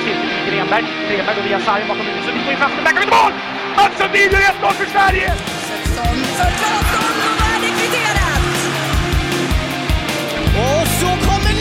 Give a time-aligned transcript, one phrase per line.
[0.00, 0.84] spelas in till Grenberg.
[1.08, 2.24] Grenberg går via sargen bakom huvudet.
[2.24, 3.32] Sundin får in chansen, backar backar mål!
[3.76, 5.28] Mats Sundin gör 1-0 för Sverige!
[6.38, 8.42] För Claesson och!
[10.66, 11.57] Och så kommer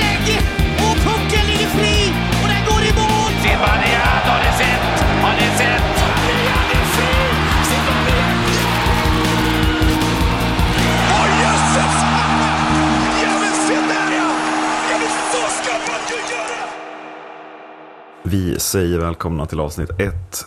[18.29, 19.89] Vi säger välkomna till avsnitt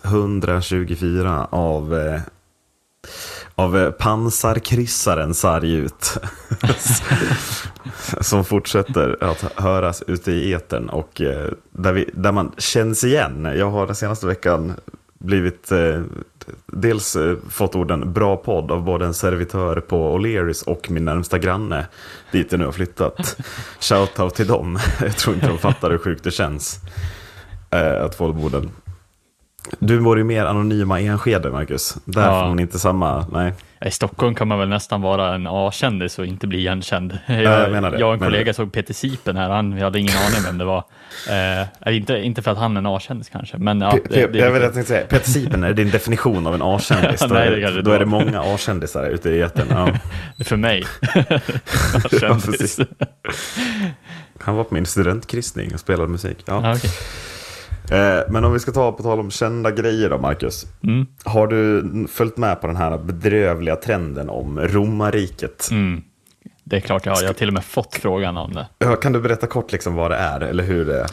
[0.04, 2.20] 124 av, eh,
[3.54, 6.18] av eh, pansarkryssaren Sarg ut.
[8.20, 13.44] Som fortsätter att höras ute i etern och eh, där, vi, där man känns igen.
[13.56, 14.72] Jag har den senaste veckan
[15.18, 16.02] blivit eh,
[16.66, 21.38] dels eh, fått orden bra podd av både en servitör på O'Learys och min närmsta
[21.38, 21.86] granne
[22.32, 23.36] dit jag nu har flyttat.
[23.80, 24.78] Shoutout till dem.
[25.00, 26.80] Jag tror inte de fattar hur sjukt det känns
[27.70, 28.70] eh, att få borden.
[29.78, 31.96] Du var ju mer anonyma i Enskede, Marcus.
[32.04, 32.40] Där Ja.
[32.40, 33.52] får man inte samma, nej.
[33.86, 37.18] I Stockholm kan man väl nästan vara en A-kändis och inte bli igenkänd.
[37.26, 37.98] Jag, jag menar det.
[37.98, 38.54] jag och en Menar kollega det.
[38.54, 40.84] såg Peter Sipen här, han, vi hade ingen aning vem det var.
[41.86, 43.98] Eh, inte, inte för att han är en A-kändis kanske, men ja.
[44.10, 47.20] Det, det jag vet jag tänkte säga, Peter Sipen är din definition av en A-kändis.
[47.28, 49.66] Då, Nej, det då är det många A-kändisar ute i etern.
[49.70, 49.88] Ja.
[50.44, 50.84] för mig.
[51.94, 52.80] A-kändis.
[54.40, 56.38] Han var på min studentkryssning och spelade musik.
[56.44, 56.60] Ja.
[56.64, 56.90] Ja, okej.
[57.90, 60.66] Eh, Men om vi ska ta på tal om kända grejer då, Marcus.
[60.82, 61.06] Mm.
[61.24, 65.68] Har du följt med på den här bedrövliga trenden om romarriket?
[65.70, 66.02] Mm.
[66.64, 68.66] Det är klart jag har, jag har till och med fått frågan om det.
[68.78, 71.06] Ja, Kan du berätta kort liksom vad det är, eller hur det är?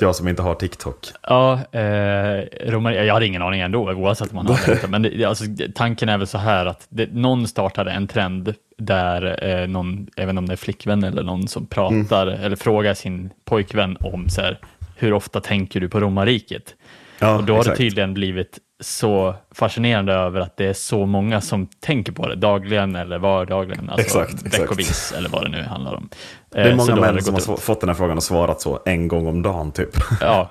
[0.00, 1.06] Jag som inte har TikTok.
[1.22, 4.88] Ja, eh, Romar, jag hade ingen aning ändå, oavsett om man hade det.
[4.88, 5.44] Men det, alltså,
[5.74, 10.38] tanken är väl så här att det, någon startade en trend där eh, någon, inte
[10.38, 14.58] om det är flickvän eller någon som pratar eller frågar sin pojkvän om så här,
[14.98, 16.74] hur ofta tänker du på romarriket?
[17.18, 17.78] Ja, och då har exakt.
[17.78, 22.34] det tydligen blivit så fascinerande över att det är så många som tänker på det
[22.36, 24.62] dagligen eller vardagligen, alltså Exakt, exakt.
[24.62, 26.08] veckovis eller vad det nu handlar om.
[26.50, 28.80] Det är Eh, många män som har sv- fått den här frågan och svarat så
[28.86, 29.88] en gång om dagen typ.
[30.20, 30.50] Ja,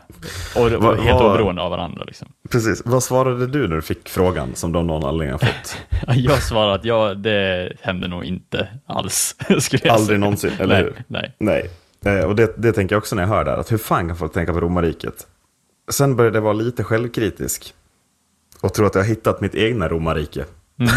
[0.55, 2.03] och, Vad- helt oberoende av varandra.
[2.07, 2.27] Liksom.
[2.49, 2.81] Precis.
[2.85, 5.77] Vad svarade du när du fick frågan som de någon anledning har fått?
[6.15, 9.35] Jag svarar att ja, det händer nog inte alls.
[9.89, 10.93] Aldrig någonsin, eller nej, hur?
[11.07, 11.31] Nej.
[11.39, 11.69] Nej.
[12.05, 14.07] Eh, Och det, det tänker jag också när jag hör det här, att hur fan
[14.07, 15.27] kan folk tänka på romarriket?
[15.91, 17.73] Sen började jag vara lite självkritisk.
[18.61, 20.45] Och tro att jag har hittat mitt egna romarrike.
[20.79, 20.91] Mm.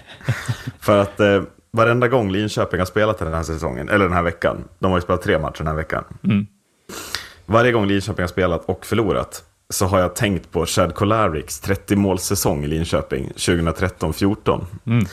[0.80, 4.64] För att eh, varenda gång Linköping har spelat den här säsongen, eller den här veckan,
[4.78, 6.04] de har ju spelat tre matcher den här veckan.
[6.24, 6.46] Mm.
[7.46, 12.64] Varje gång Linköping har spelat och förlorat så har jag tänkt på Chad Kolariks 30-målssäsong
[12.64, 14.64] i Linköping 2013-14.
[14.86, 15.04] Mm.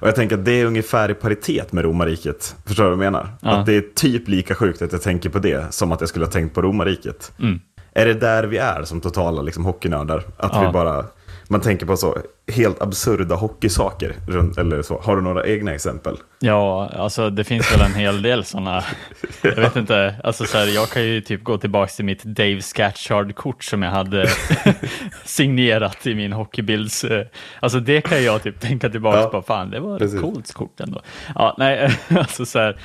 [0.00, 2.56] Och jag tänker att det är ungefär i paritet med romarriket.
[2.66, 3.28] Förstår du vad jag menar?
[3.40, 3.50] Ja.
[3.50, 6.24] Att det är typ lika sjukt att jag tänker på det som att jag skulle
[6.24, 7.32] ha tänkt på romarriket.
[7.40, 7.60] Mm.
[7.92, 10.22] Är det där vi är som totala liksom, hockeynördar?
[10.36, 10.66] Att Ja.
[10.66, 11.04] vi bara,
[11.50, 12.18] man tänker på så
[12.52, 14.14] helt absurda hockeysaker.
[14.58, 15.00] Eller så.
[15.00, 16.16] Har du några egna exempel?
[16.38, 18.84] Ja, alltså det finns väl en hel del sådana.
[19.42, 22.60] Jag vet inte, alltså så här, jag kan ju typ gå tillbaka till mitt Dave
[22.62, 24.28] Scatchard-kort som jag hade
[25.24, 27.04] signerat i min hockeybilds.
[27.04, 27.26] eh,
[27.60, 30.20] Alltså det kan jag typ tänka tillbaka Ja, på, fan det var ett precis.
[30.20, 31.00] coolt kort ändå.
[31.34, 32.76] Ja, nej, alltså så här.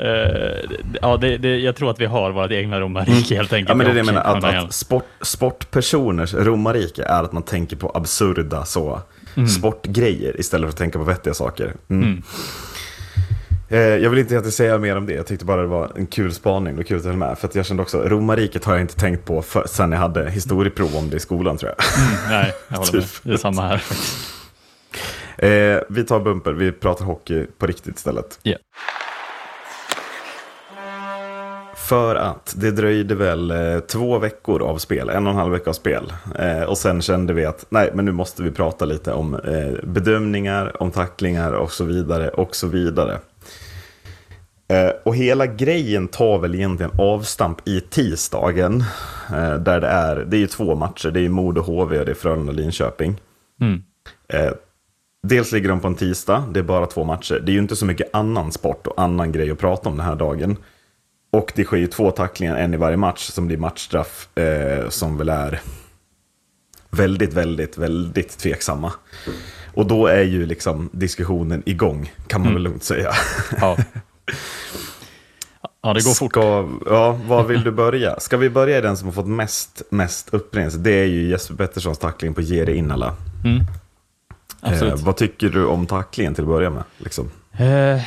[0.00, 0.70] Eh,
[1.02, 3.68] ja, det, det, jag tror att vi har vårt egna romarrike helt enkelt.
[3.68, 7.42] Ja, men det är det jag menar, att, att sport, sportpersoners romarrike är att man
[7.42, 9.00] tänker på absurda så,
[9.58, 11.72] sportgrejer istället för att tänka på vettiga saker.
[11.90, 12.22] Mm.
[13.68, 16.06] Eh, Jag vill inte egentligen säga mer om det, jag tyckte bara det var en
[16.06, 17.38] kul spaning, var kul att med.
[17.38, 20.96] För jag kände också, romarriket har jag inte tänkt på för, sen jag hade historieprov
[20.96, 21.84] om det i skolan tror jag.
[22.28, 23.02] Nej, jag håller med.
[23.10, 23.10] Typ.
[23.22, 23.82] Det är samma här.
[25.38, 28.38] Eh, vi tar bumper, vi pratar hockey på riktigt istället.
[28.42, 28.56] Ja.
[31.76, 35.70] För att det dröjde väl eh, två veckor av spel, en och en halv vecka
[35.70, 36.12] av spel.
[36.38, 39.84] Eh, och sen kände vi att nej, men nu måste vi prata lite om eh,
[39.88, 43.18] bedömningar, om tacklingar och så vidare och så vidare.
[44.68, 48.84] Eh, och hela grejen tar väl egentligen avstamp i tisdagen.
[49.32, 52.12] Eh, där det är, det är ju två matcher, det är Modo HV och det
[52.12, 53.14] är Frölunda-Linköping.
[53.60, 53.82] Mm.
[55.22, 57.42] Dels ligger de på en tisdag, det är bara två matcher.
[57.44, 60.06] Det är ju inte så mycket annan sport och annan grej att prata om den
[60.06, 60.56] här dagen.
[61.34, 65.18] Och det sker ju två tacklingar, en i varje match, som blir matchstraff, eh, som
[65.18, 65.60] väl är
[66.90, 68.92] väldigt, väldigt, väldigt tveksamma.
[69.74, 73.12] Och då är ju liksom diskussionen igång, kan man väl lugnt säga.
[73.60, 73.76] Ja.
[75.82, 76.32] ja, det går fort.
[76.32, 78.20] Ska, ja, var vill du börja?
[78.20, 80.78] Ska vi börja i den som har fått mest, mest upprinnelse?
[80.78, 83.16] Det är ju Jesper Petterssons tackling på Jere Innala.
[84.60, 84.94] Absolut.
[84.94, 86.82] Eh, vad tycker du om tacklingen till att börja med?
[86.98, 87.30] Liksom?
[87.52, 88.00] Eh,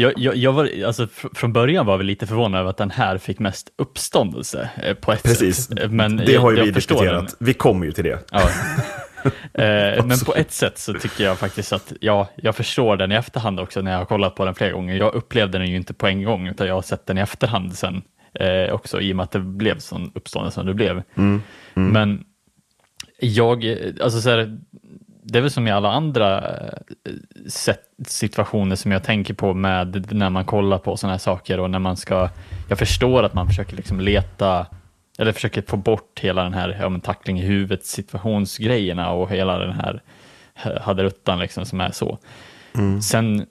[0.00, 2.90] Jag, jag, jag var, alltså, fr- från början var vi lite förvånade över att den
[2.90, 5.78] här fick mest uppståndelse eh, på ett Precis, sätt.
[5.78, 6.74] Eh, Men det har ju vi den.
[6.74, 7.36] diskuterat.
[7.40, 8.18] Vi kommer ju till det.
[8.32, 8.40] Ja.
[9.54, 13.14] Eh, Men på ett sätt så tycker jag faktiskt att ja, jag förstår den i
[13.14, 14.96] efterhand också när jag har kollat på den flera gånger.
[14.96, 17.74] Jag upplevde den ju inte på en gång utan jag har sett den i efterhand
[17.76, 18.02] sen
[18.34, 21.02] eh, också i och med att det blev sån uppståndelse som det blev.
[21.74, 22.24] Men
[23.20, 24.58] jag, eh, alltså så här,
[25.32, 26.58] det är väl som i alla andra
[27.04, 27.74] eh,
[28.06, 31.78] situationer som jag tänker på med när man kollar på sådana här saker och när
[31.78, 32.28] man ska,
[32.68, 34.66] jag förstår att man försöker liksom leta
[35.18, 39.58] eller försöker få bort hela den här ja, men tackling i huvudet situationsgrejerna och hela
[39.58, 40.02] den här
[40.80, 42.18] haderuttan liksom som är så.
[43.02, 43.46] Sen,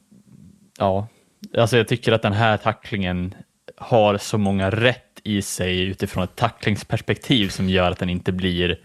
[0.79, 1.07] ja,
[1.57, 3.35] alltså jag tycker att den här tacklingen
[3.77, 8.79] har så många rätt i sig utifrån ett tacklingsperspektiv som gör att den inte blir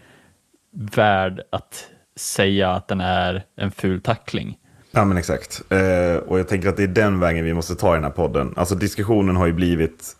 [0.71, 4.57] värd att säga att den är en ful tackling.
[4.91, 5.61] Ja men exakt.
[5.69, 8.11] Eh, och jag tänker att det är den vägen vi måste ta i den här
[8.11, 8.53] podden.
[8.55, 10.15] Alltså diskussionen har ju blivit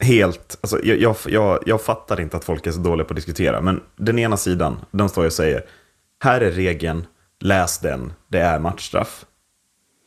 [0.00, 0.58] helt...
[0.60, 3.60] Alltså, jag, jag, jag, jag fattar inte att folk är så dåliga på att diskutera.
[3.60, 5.64] Men den ena sidan, den står och säger
[6.24, 7.06] här är regeln,
[7.40, 9.24] läs den, det är matchstraff.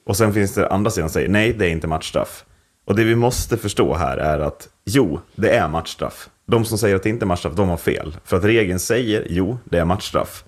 [0.05, 2.45] Och sen finns det andra sidan som säger nej, det är inte matchstraff.
[2.85, 6.29] Och det vi måste förstå här är att jo, det är matchstraff.
[6.45, 8.17] De som säger att det inte är matchstraff, de har fel.
[8.23, 10.43] För att regeln säger jo, det är matchstraff.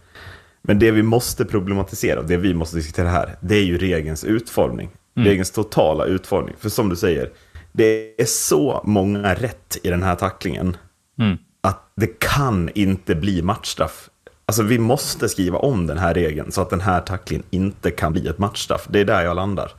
[0.61, 4.89] Men det vi måste problematisera, det vi måste diskutera här, det är ju regelns utformning.
[5.15, 6.55] Regelns totala utformning.
[6.59, 7.29] För som du säger,
[7.71, 10.77] det är så många rätt i den här tacklingen
[11.61, 14.09] att det kan inte bli matchstraff.
[14.45, 18.13] Alltså vi måste skriva om den här regeln så att den här tacklingen inte kan
[18.13, 18.87] bli ett matchstraff.
[18.89, 19.71] Det är där jag landar.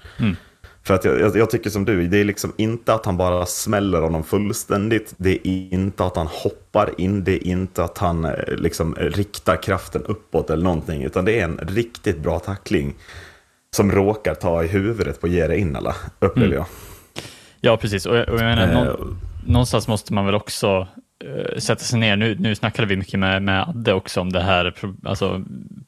[0.83, 4.01] För att jag, jag, tycker som du, det är liksom inte att han bara smäller
[4.01, 5.15] honom fullständigt.
[5.17, 9.63] Det är inte att han hoppar in, det är inte att han eh, liksom riktar
[9.63, 11.03] kraften uppåt eller någonting.
[11.03, 12.95] Utan det är en riktigt bra tackling
[13.77, 16.67] som råkar ta i huvudet på Jere Innala, upplever jag.
[17.61, 18.07] Ja, precis.
[18.07, 18.97] Och jag, och jag menar, Eh, nå,
[19.47, 20.89] någonstans måste man väl också
[21.25, 22.17] eh, sätta sig ner.
[22.17, 24.75] Nu, nu snackade vi mycket med, med Adde också om det här,
[25.05, 25.45] alltså,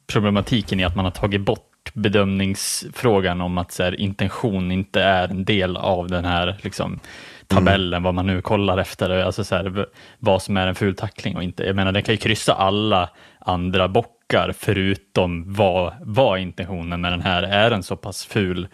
[0.06, 5.28] problematiken i att man har tagit bort bedömningsfrågan om att så här, intention inte är
[5.28, 7.00] en del av den här liksom,
[7.46, 9.86] tabellen, vad man nu kollar efter, alltså så här,
[10.18, 11.64] vad som är en ful tackling och inte.
[11.64, 13.08] Jag menar, den kan ju kryssa alla
[13.38, 18.68] andra bockar förutom vad, vad intentionen med den här är den så pass ful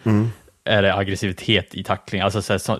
[0.63, 2.21] är det aggressivitet i tackling?
[2.21, 2.77] Alltså, så här, så,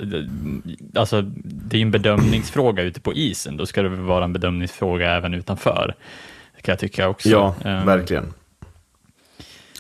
[1.00, 4.34] alltså, det är ju en bedömningsfråga ute på isen, då ska det väl vara en
[4.34, 5.96] bedömningsfråga även utanför.
[6.56, 7.30] Det kan jag tycka också.
[7.30, 8.34] Ja, Ehm, verkligen.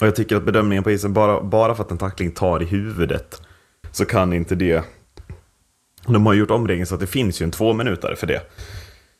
[0.01, 2.65] Och jag tycker att bedömningen på isen, bara, bara för att en tackling tar i
[2.65, 3.41] huvudet,
[3.91, 4.83] så kan inte det...
[6.07, 8.41] De har gjort om regeln så att det finns ju en två minuter för det.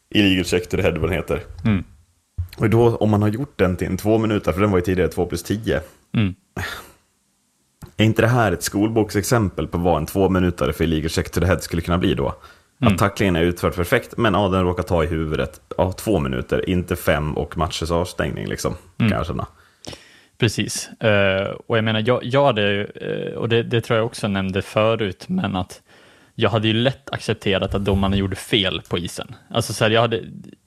[0.09, 1.43] Illegal check to the head, vad den heter.
[1.65, 1.83] Mm.
[2.57, 4.83] Och då, om man har gjort den till en två minuter, för den var ju
[4.83, 5.81] tidigare två plus tio.
[6.13, 6.35] Mm.
[7.97, 11.39] Är inte det här ett skolboksexempel på vad en två minuter för illegal check to
[11.39, 12.35] the head skulle kunna bli då?
[12.81, 15.61] Att tacklingen är utförd perfekt, men ja, den råkar ta i huvudet.
[15.77, 19.47] Ja, två minuter, inte fem och matchers avstängning liksom, kan jag känna.
[20.39, 24.06] Precis, Eh, och jag menar, jag, jag hade, ju, eh, och det, det tror jag
[24.06, 25.81] också nämnde förut, men att
[26.36, 29.36] jag hade ju lätt accepterat att domarna gjorde fel på isen.
[29.50, 30.24] Alltså så här, jag hade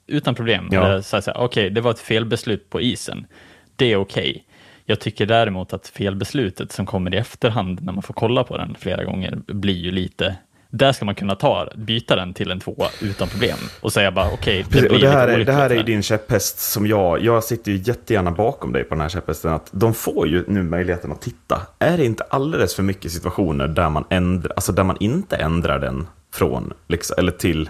[0.07, 1.01] utan problem, Ja.
[1.01, 3.27] så här, så här, okej, det var ett felbeslut på isen.
[3.75, 4.45] Det är okej.
[4.85, 8.75] Jag tycker däremot att felbeslutet som kommer i efterhand när man får kolla på den
[8.79, 10.35] flera gånger blir ju lite
[10.75, 14.31] där ska man kunna ta, byta den till en tvåa utan problem och säga bara
[14.33, 16.59] okej, det Precis, blir och det här, lite är, det här är ju din käpphäst
[16.59, 19.53] som jag, jag sitter ju jättegärna bakom dig på den här käpphästen.
[19.53, 21.61] Att de får ju nu möjligheten att titta.
[21.79, 25.79] Är det inte alldeles för mycket situationer där man, ändrar, alltså där man inte ändrar
[25.79, 27.69] den från, liksom, eller till,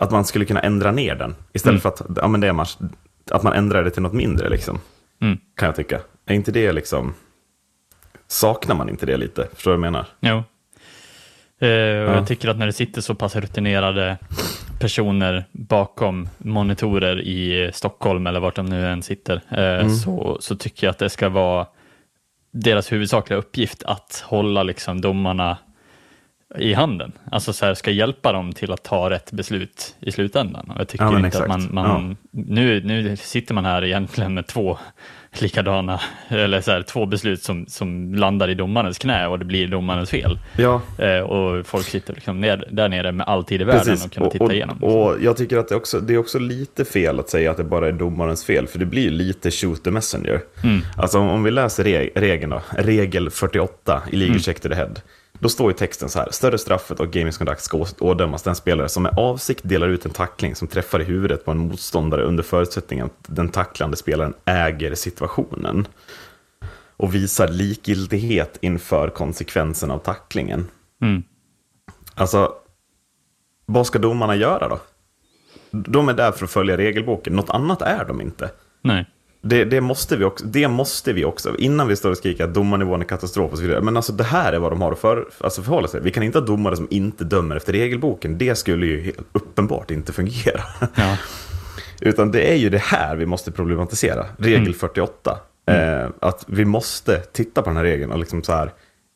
[0.00, 1.34] att man skulle kunna ändra ner den?
[1.52, 2.76] Istället för att, ja, men det är match,
[3.30, 4.80] att man ändrar det till något mindre, liksom,
[5.22, 5.38] Mm.
[5.56, 6.00] kan jag tycka.
[6.26, 7.14] Är inte det liksom,
[8.28, 9.48] saknar man inte det lite?
[9.54, 10.06] Förstår du vad jag menar?
[10.20, 10.42] Jo.
[11.62, 14.18] Eh, och Jag tycker att när det sitter så pass rutinerade
[14.80, 20.86] personer bakom monitorer i Stockholm eller vart de nu än sitter, eh, så, så tycker
[20.86, 21.66] jag att det ska vara
[22.52, 25.58] deras huvudsakliga uppgift att hålla liksom domarna
[26.58, 27.12] i handen.
[27.30, 30.70] Alltså så här, ska hjälpa dem till att ta rätt beslut i slutändan.
[30.70, 31.74] Och jag tycker Ja, inte att man, exakt.
[31.74, 34.78] man nu, nu sitter man här egentligen med två
[35.40, 39.66] likadana, eller så här, två beslut som, som landar i domarens knä och det blir
[39.68, 40.38] domarens fel.
[40.56, 44.12] Ja, Eh, och folk sitter liksom ner, där nere med all tid i världen och
[44.12, 44.84] kan titta och, igenom.
[44.84, 47.64] Och, jag tycker att det, också, det är också lite fel att säga att det
[47.64, 50.40] bara är domarens fel, för det blir lite shoot the messenger.
[50.64, 50.80] Mm.
[50.96, 54.40] Alltså om, om vi läser re, regeln då, regel 48 i legal Mm.
[54.42, 54.94] check to the head.
[55.42, 58.88] Då står i texten så här, större straffet och gaming conduct ska ådömas den spelare
[58.88, 62.42] som med avsikt delar ut en tackling som träffar i huvudet på en motståndare under
[62.42, 65.86] förutsättning att den tacklande spelaren äger situationen.
[66.96, 70.68] Och visar likgiltighet inför konsekvensen av tacklingen.
[71.00, 71.22] Mm.
[72.14, 72.52] Alltså,
[73.66, 74.80] vad ska domarna göra då?
[75.70, 78.50] De är där för att följa regelboken, något annat är de inte.
[78.82, 79.06] Nej.
[79.44, 82.54] Det, det, måste vi också, det måste vi också, innan vi står och skriker att
[82.54, 83.80] domarnivån är katastrof och så vidare.
[83.80, 86.00] Men alltså det här är vad de har att för, alltså förhålla sig.
[86.00, 88.38] Vi kan inte ha domare som inte dömer efter regelboken.
[88.38, 90.60] Det skulle ju helt uppenbart inte fungera.
[90.94, 91.16] Ja.
[92.00, 94.26] Utan det är ju det här vi måste problematisera.
[94.38, 95.38] Regel 48.
[95.66, 98.72] Eh, att vi måste titta på den här regeln och liksom så här.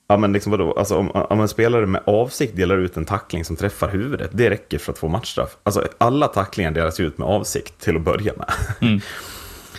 [0.08, 3.44] Ja men liksom vadå, alltså om, om en spelare med avsikt delar ut en tackling
[3.44, 5.56] som träffar huvudet, det räcker för att få matchstraff.
[5.62, 8.52] Alltså alla tacklingar delas ut med avsikt till att börja med.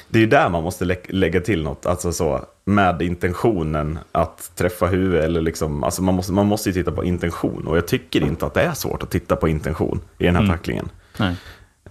[0.10, 4.86] Det är där man måste lä lägga till något, alltså så med intentionen att träffa
[4.86, 8.22] huvudet eller liksom, alltså man måste, man måste ju titta på intention och jag tycker
[8.22, 10.90] inte att det är svårt att titta på intention i den här tacklingen.
[11.18, 11.36] Nej.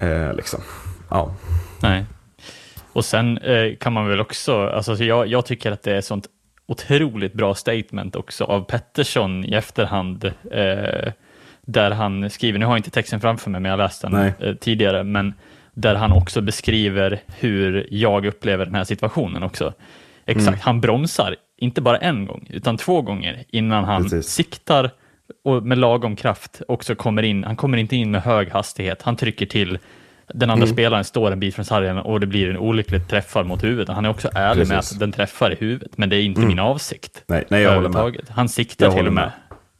[0.00, 0.60] Eh, liksom.
[1.10, 1.34] Ja.
[1.82, 2.04] Nej.
[2.92, 6.26] Och sen eh, kan man väl också, alltså jag, jag tycker att det är sånt
[6.66, 11.12] otroligt bra statement också av Pettersson i efterhand, eh,
[11.62, 14.54] där han skriver, nu har jag inte texten framför mig, men jag läste den eh,
[14.54, 15.34] tidigare, men
[15.76, 19.72] där han också beskriver hur jag upplever den här situationen också.
[20.26, 20.60] Exakt, Mm.
[20.62, 24.26] han bromsar, inte bara en gång, utan två gånger innan han Precis.
[24.28, 24.90] siktar
[25.44, 27.44] och med lagom kraft också kommer in.
[27.44, 29.78] Han kommer inte in med hög hastighet, han trycker till
[30.34, 30.74] den andra Mm.
[30.74, 33.88] spelaren står en bit från sargen och det blir en olycklig träffar mot huvudet.
[33.94, 34.92] Han är också ärlig med Precis.
[34.92, 34.96] Mm.
[34.96, 37.22] att den träffar i huvudet, men det är inte min avsikt.
[37.26, 38.20] Nej, nej, jag håller med.
[38.30, 39.32] Han siktar Jag till och med, med.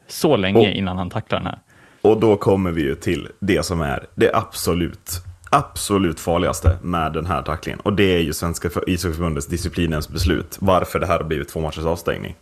[0.09, 1.59] så länge Och- innan han tacklar den här.
[2.03, 5.11] Och då kommer vi ju till det som är det absolut,
[5.57, 7.81] absolut farligaste med den här tacklingen.
[7.81, 10.57] Och det är ju Svenska ishockeyförbundets disciplinens beslut.
[10.61, 12.37] Varför det här har blivit två matchers avstängning.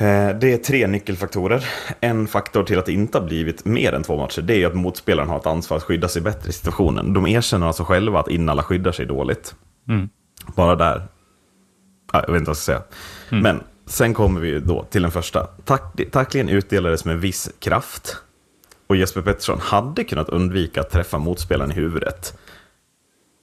[0.00, 1.64] Eh, Det är tre nyckelfaktorer.
[2.00, 4.74] En faktor till att det inte har blivit mer än två matcher, det är att
[4.74, 7.12] motspelaren har ett ansvar att skydda sig bättre i situationen.
[7.12, 9.54] De erkänner alltså själva att Innala skyddar sig dåligt.
[10.56, 11.02] Bara där.
[12.12, 12.82] Ja, Jag vet inte vad jag ska säga.
[13.42, 15.46] Men sen kommer vi då till den första.
[15.64, 15.82] Tack,
[16.12, 18.16] tacklingen utdelades med viss kraft.
[18.90, 22.38] Och Jesper Pettersson hade kunnat undvika att träffa motspelaren i huvudet.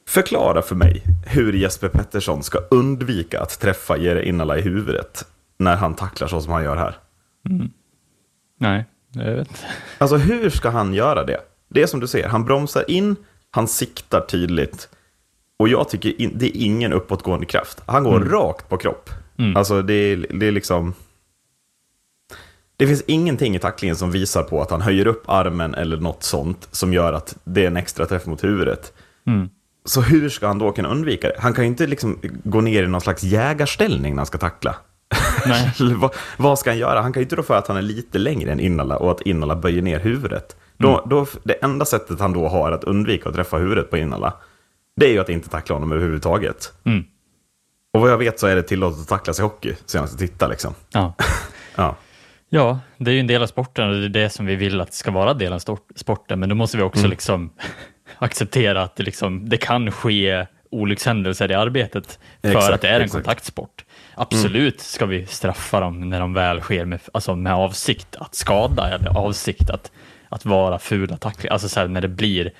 [0.07, 5.25] Förklara för mig hur Jesper Pettersson ska undvika att träffa Jere Innala i huvudet
[5.57, 6.95] när han tacklar så som han gör här.
[8.59, 9.65] Nej, jag vet.
[9.97, 11.39] Alltså hur ska han göra det?
[11.69, 13.15] Det är som du säger, han bromsar in,
[13.51, 14.89] han siktar tydligt.
[15.59, 17.81] Och jag tycker det är ingen uppåtgående kraft.
[17.85, 19.09] Han går rakt på kropp.
[19.55, 20.93] Alltså det är, det är liksom...
[22.77, 26.23] Det finns ingenting i tacklingen som visar på att han höjer upp armen eller något
[26.23, 28.93] sånt som gör att det är en extra träff mot huvudet.
[29.85, 31.35] Så hur ska han då kunna undvika det?
[31.39, 34.75] Han kan ju inte liksom gå ner i någon slags jägarställning när han ska tackla.
[35.45, 35.73] Nej.
[35.95, 37.01] Vad, vad ska han göra?
[37.01, 39.21] Han kan ju inte då för att han är lite längre än Innala och att
[39.21, 40.55] Innala böjer ner huvudet.
[40.77, 44.33] Då, då, det enda sättet han då har att undvika att träffa huvudet på Innala,
[44.95, 46.73] det är ju att inte tackla honom överhuvudtaget.
[46.83, 47.03] Mm.
[47.93, 50.51] Och vad jag vet så är det tillåtet att tacklas i hockey, senast jag tittade
[50.51, 50.73] liksom.
[50.89, 51.13] Ja.
[51.79, 51.95] Ja.
[52.49, 54.81] Ja, det är ju en del av sporten och det är det som vi vill
[54.81, 55.59] att ska vara del av
[55.95, 57.09] sporten, men då måste vi också Mm.
[57.11, 57.49] liksom
[58.17, 62.95] acceptera att det, liksom, det kan ske olyckshändelser i arbetet för Exakt, att det är
[62.95, 63.13] en exakt.
[63.15, 63.23] Mm.
[63.23, 63.85] kontaktsport.
[64.15, 68.89] Absolut ska vi straffa dem när de väl sker med, alltså med avsikt att skada
[68.89, 69.91] eller avsikt att,
[70.29, 72.51] att vara fula tacklingar, alltså så här, när det blir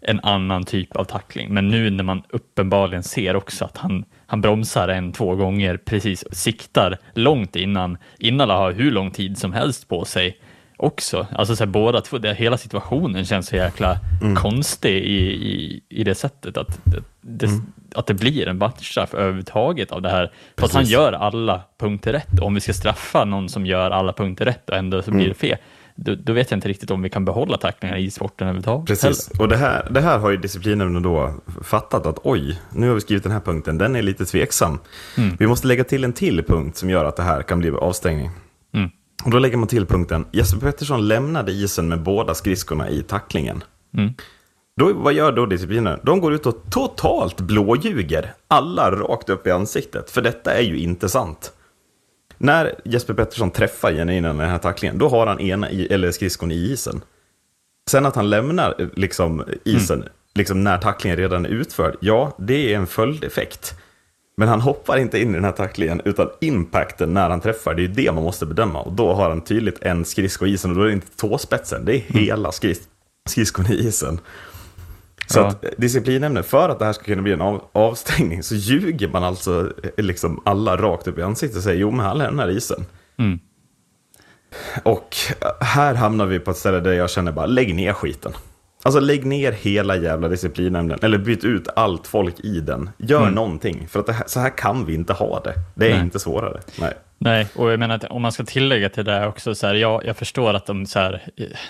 [0.00, 1.54] en annan typ av tackling.
[1.54, 6.24] Men nu när man uppenbarligen ser också att han, han bromsar en, två gånger, precis
[6.30, 7.98] siktar långt innan,
[8.38, 10.38] han har hur lång tid som helst på sig
[10.76, 11.26] också.
[11.32, 13.98] Alltså så här, båda två, det, hela situationen känns så jäkla
[14.36, 17.48] konstig i, i, i det sättet att det, det,
[17.94, 20.32] att det blir en matchstraff överhuvudtaget av det här.
[20.58, 22.40] För att han gör alla punkter rätt.
[22.40, 25.28] Och om vi ska straffa någon som gör alla punkter rätt och ändå så blir
[25.28, 25.58] det fel,
[25.94, 28.86] då, då vet jag inte riktigt om vi kan behålla tacklingar i sporten överhuvudtaget.
[28.86, 32.94] Precis, och det här, det här har ju disciplinen då fattat att oj, nu har
[32.94, 34.78] vi skrivit den här punkten, den är lite tveksam.
[35.38, 38.30] Vi måste lägga till en till punkt som gör att det här kan bli avstängning.
[38.74, 38.90] Mm.
[39.24, 43.64] Och då lägger man till punkten, Jesper Pettersson lämnade isen med båda skridskorna i tacklingen.
[43.96, 44.14] Mm.
[44.76, 46.00] Då, vad gör då disciplinen?
[46.02, 50.78] De går ut och totalt blåljuger alla rakt upp i ansiktet, för detta är ju
[50.78, 51.52] inte sant.
[52.42, 56.10] När Jesper Pettersson träffar Jenny innan den här tacklingen, då har han ena i, eller
[56.10, 57.00] skridskon i isen.
[57.90, 62.72] Sen att han lämnar eh, liksom, isen liksom, när tacklingen redan är utförd, ja, det
[62.72, 63.74] är en följdeffekt.
[64.36, 67.84] Men han hoppar inte in i den här tacklingen, utan impacten när han träffar, det
[67.84, 68.80] är det man måste bedöma.
[68.80, 71.84] Och då har han tydligt en skridsko i isen, och då är det inte tåspetsen,
[71.84, 72.88] det är hela skris-
[73.28, 74.20] skridskon i isen.
[75.32, 75.46] Så Ja.
[75.46, 79.08] att eh, disciplinämne, för att det här ska kunna bli en av, avstängning, så ljuger
[79.08, 82.48] man alltså eh, liksom alla rakt upp i ansiktet och säger jo, men han lämnar
[82.50, 82.84] isen.
[83.18, 83.38] Mm.
[84.82, 85.16] Och
[85.60, 88.32] här hamnar vi på ett ställe där jag känner bara, lägg ner skiten.
[88.84, 92.90] Alltså lägg ner hela jävla disciplinnämnden, eller byt ut allt folk i den.
[92.96, 95.54] Gör någonting, för att här, så här kan vi inte ha det.
[95.74, 96.00] Det är Nej.
[96.02, 96.60] inte svårare.
[96.80, 96.92] Nej.
[97.24, 100.06] Nej, och jag menar att om man ska tillägga till det också, så här, jag,
[100.06, 101.22] jag förstår att de, så här,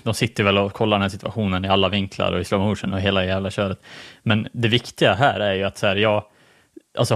[0.03, 2.93] de sitter väl och kollar den här situationen i alla vinklar och i slow motion
[2.93, 3.81] och hela jävla köret.
[4.23, 6.25] Men det viktiga här är ju att så här, jag,
[6.99, 7.15] alltså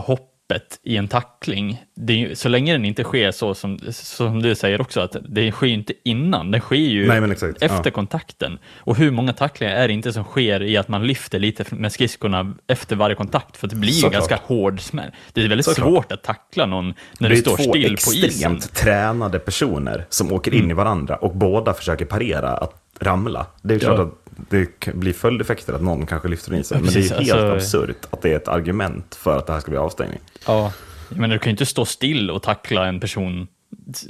[0.52, 4.42] hoppet i en tackling, det är, ju- så länge den inte sker så som, som
[4.42, 7.90] du säger också, att det sker inte innan, den sker ju Nej, exakt, efter ja.
[7.90, 8.58] kontakten.
[8.78, 11.92] Och hur många tacklingar är det inte som sker i att man lyfter lite med
[11.92, 13.56] skridskorna efter varje kontakt?
[13.56, 14.12] För det blir ju Såklart.
[14.12, 15.10] ganska hård smäll.
[15.32, 15.86] Det är väldigt Såklart.
[15.88, 16.86] svårt att tackla någon
[17.18, 18.16] när Det du är står två still på isen.
[18.16, 18.56] Mm.
[18.56, 23.46] extremt tränade personer som åker in i varandra och båda försöker parera att ramla.
[23.62, 24.04] Det är klart Ja.
[24.04, 26.76] att det kan bli följdeffekter att någon kanske lyfter in sig.
[26.78, 29.52] Ja, men det är helt alltså- absurt att det är ett argument för att det
[29.52, 30.18] här ska bli avstängning.
[30.46, 30.72] Ja,
[31.08, 33.48] menar du kan ju inte stå still och tackla en person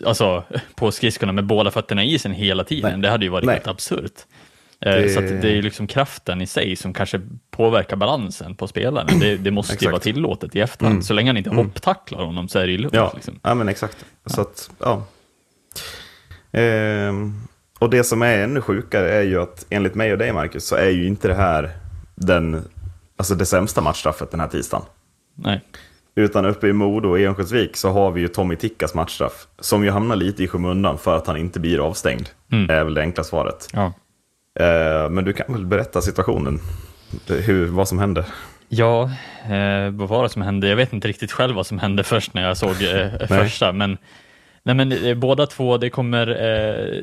[0.07, 2.91] alltså, på skridskorna med båda fötterna i isen hela tiden.
[2.93, 3.01] Nej.
[3.03, 3.55] Det hade ju varit Nej.
[3.55, 4.13] helt absurt.
[4.81, 8.69] Eh, Det- Så att det är liksom kraften i sig som kanske påverkar balansen på
[8.69, 9.19] spelaren.
[9.21, 11.05] Det, det måste ju vara tillåtet i efterhand.
[11.05, 12.95] Så länge han inte hopptacklar honom så är det ju lugnt.
[12.95, 13.41] Ja, Liksom.
[13.43, 14.05] ja men exakt.
[14.27, 15.07] Så att, ja.
[16.53, 17.35] Ehm,
[17.79, 20.77] och det som är ännu sjukare är ju att enligt mig och dig Marcus så
[20.77, 21.71] är ju inte det här
[22.15, 22.65] den,
[23.17, 24.85] alltså det sämsta matchstraffet den här tisdagen.
[25.35, 25.61] Nej.
[26.15, 29.47] Utan uppe i Modo och Örnsköldsvik så har vi ju Tommy Tickas matchstraff.
[29.59, 32.29] Som ju hamnar lite i skymundan för att han inte blir avstängd.
[32.53, 32.71] Mm.
[32.71, 33.69] är väl det enkla svaret.
[33.73, 33.93] Ja.
[34.61, 36.61] Eh, men du kan väl berätta situationen?
[37.29, 38.25] Hur, vad som hände?
[38.69, 39.03] Ja,
[39.45, 40.69] eh, vad var det som hände?
[40.69, 43.99] Jag vet inte riktigt själv vad som hände först när jag såg eh, första, men,
[44.63, 47.03] nej, men eh, båda två, det kommer, eh,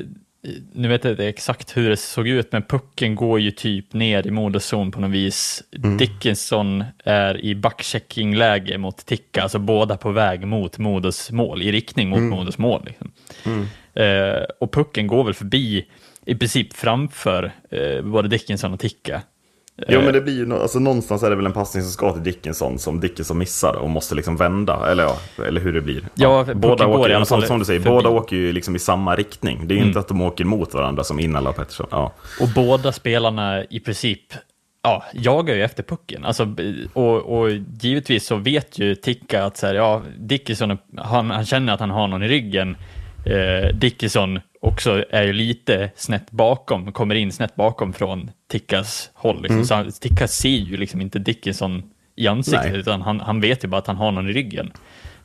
[0.72, 4.26] nu vet jag inte exakt hur det såg ut, men pucken går ju typ ner
[4.26, 5.62] i Modos zon på något vis.
[5.98, 12.08] Dickinson är i backcheckingläge mot Ticka, alltså båda på väg mot Modos mål, i riktning
[12.08, 12.82] mot Modos mål.
[12.86, 13.12] Liksom.
[13.94, 15.86] Eh, och pucken går väl förbi,
[16.26, 19.22] i princip framför eh, både Dickinson och Ticka.
[19.88, 22.22] Jo men det blir ju, alltså någonstans är det väl en passning som ska till
[22.22, 25.16] Dickinson som Dickinson missar och måste liksom vända, eller ja,
[25.46, 26.02] eller hur det blir.
[26.14, 27.94] Ja, pucken båda åker, alla som, som du säger, förbi.
[27.94, 29.68] båda åker ju liksom i samma riktning.
[29.68, 29.88] Det är ju Mm.
[29.88, 31.86] inte att de åker mot varandra som Innala och Pettersson.
[31.90, 32.12] Ja.
[32.40, 34.20] Och båda spelarna i princip
[34.82, 36.24] ja, jagar ju efter pucken.
[36.24, 36.54] Alltså,
[36.92, 41.72] och, och givetvis så vet ju Ticka att så här, ja, Dickinson, han, han känner
[41.72, 42.76] att han har någon i ryggen.
[43.26, 49.42] Eh, Dickinson också är ju lite snett bakom, kommer in snett bakom från Tickas håll.
[49.42, 49.64] Liksom.
[49.64, 51.82] Så han, Ticka ser ju liksom inte Dickinson
[52.16, 52.80] i ansiktet, Nej.
[52.80, 54.72] utan han, han vet ju bara att han har någon i ryggen.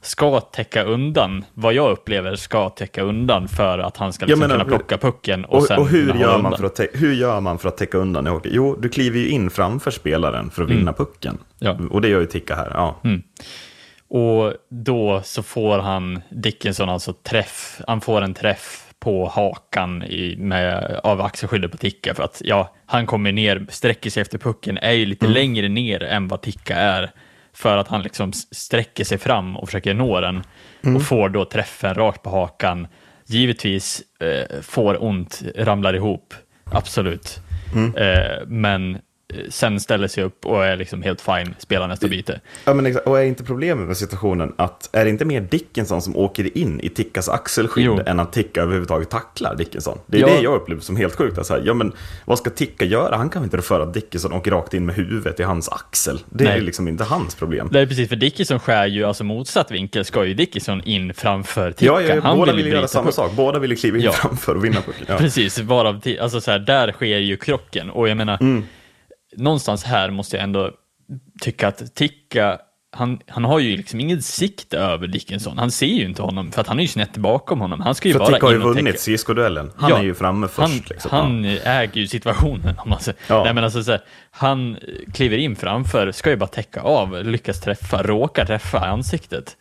[0.01, 4.55] Ska täcka undan, vad jag upplever ska täcka undan för att han ska liksom menar,
[4.55, 7.69] kunna plocka pucken och, Och, och hur, gör man för att hur gör man för
[7.69, 8.49] att täcka undan i hockey?
[8.53, 11.37] Jo, du kliver ju in framför spelaren för att vinna pucken.
[11.59, 11.77] Ja.
[11.91, 12.71] Och det gör ju Ticka här.
[12.73, 12.99] Ja.
[14.09, 20.35] Och då så får han Dickinson alltså träff, han får en träff på hakan i,
[20.37, 24.77] med, av axelskyddet på Ticka för att ja, han kommer ner, sträcker sig efter pucken,
[24.77, 27.11] är ju lite längre ner än vad Ticka är
[27.53, 30.43] för att han liksom sträcker sig fram och försöker nå den
[30.95, 32.87] och får då träffen rakt på hakan.
[33.25, 36.33] Givetvis eh, får ont, ramlar ihop,
[36.63, 37.39] absolut.
[37.97, 38.97] Eh, men
[39.49, 42.39] sen ställer sig upp och är liksom helt fine, spelar nästa byte.
[42.65, 43.07] Ja, men exakt.
[43.07, 46.79] Och är inte problemet med situationen att är det inte mer Dickinson som åker in
[46.79, 47.99] i Tickas axelskydd Jo.
[48.05, 49.97] än att Ticka överhuvudtaget tacklar Dickinson?
[50.05, 50.27] Det är Ja.
[50.27, 51.37] det jag upplever som helt sjukt.
[51.37, 51.91] Alltså, ja, men
[52.25, 53.15] vad ska Ticka göra?
[53.17, 55.69] Han kan väl inte rå för att Dickinson åker rakt in med huvudet i hans
[55.69, 56.19] axel?
[56.29, 56.57] Det är Nej.
[56.59, 57.69] ju liksom inte hans problem.
[57.71, 61.71] Det är precis, för Dickinson skär ju, alltså motsatt vinkel ska ju Dickinson in framför
[61.71, 61.85] Ticka.
[61.91, 63.13] Ja, ja, Han båda vill ju göra samma puck.
[63.15, 63.31] sak.
[63.35, 64.11] Båda vill kliva in Ja.
[64.11, 65.05] framför och vinna pucken.
[65.07, 65.17] Ja.
[65.17, 67.89] Precis, varav, alltså så här, där sker ju krocken.
[67.89, 68.63] Och jag menar, Mm.
[69.37, 70.71] Någonstans här måste jag ändå
[71.41, 72.59] tycka att Ticka,
[72.91, 75.57] han, han har ju liksom ingen sikte över Dickinson.
[75.57, 77.81] Han ser ju inte honom, för att han är ju snett bakom honom.
[77.81, 79.17] Han ska ju För bara Ticka har ju vunnit täcka.
[79.17, 79.71] CSK-duellen.
[79.75, 80.59] Han Ja, är ju framme först.
[80.59, 81.11] Han, liksom.
[81.11, 82.75] han äger ju situationen.
[82.77, 83.19] Om man säger.
[83.27, 83.43] Ja.
[83.43, 84.77] Nej, men alltså, så här, han
[85.13, 89.57] kliver in framför, ska ju bara täcka av, lyckas träffa, råkar träffa ansiktet.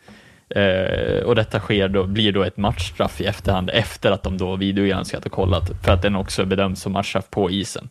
[0.55, 4.55] Eh, och detta sker då, blir då ett matchstraff i efterhand efter att de då
[4.55, 7.89] videogranskat och kollat för att den också bedöms som matchstraff på isen.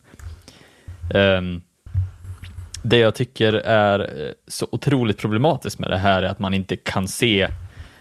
[1.15, 1.63] Ehm,
[2.89, 6.77] det jag tycker är eh, så otroligt problematiskt med det här är att man inte
[6.77, 7.49] kan se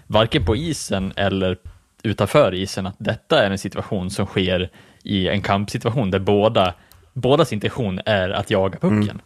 [0.07, 1.57] varken på isen eller
[2.03, 4.69] utanför isen att detta är en situation som sker
[5.03, 6.73] i en kampsituation där båda,
[7.13, 9.01] bådas intention är att jaga pucken.
[9.01, 9.21] Mm.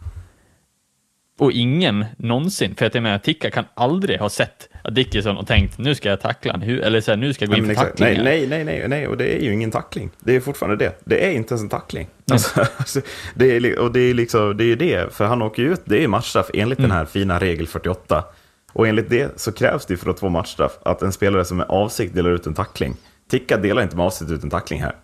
[1.42, 5.78] Och ingen någonsin, för att jag menar, Ticka kan aldrig ha sett Dickinson och tänkt
[5.78, 7.98] nu ska jag tackla han, eller så här, nu ska jag gå in för exakt.
[7.98, 8.30] nej, tacklingar.
[8.30, 10.10] nej, nej, nej, nej, och det är ju ingen tackling.
[10.20, 11.00] Det är fortfarande det.
[11.04, 12.08] Det är inte ens en tackling.
[12.32, 13.00] Alltså, alltså,
[13.34, 15.82] det är, och det är liksom, det är ju det, för han åker ju ut,
[15.84, 16.88] det är matchstraff enligt Mm.
[16.88, 18.24] den här fina regel 48.
[18.72, 21.66] Och enligt det så krävs det för att få matchstraff att en spelare som med
[21.68, 22.96] avsikt delar ut en tackling.
[23.30, 24.94] Ticka delar inte med avsikt ut en tackling här.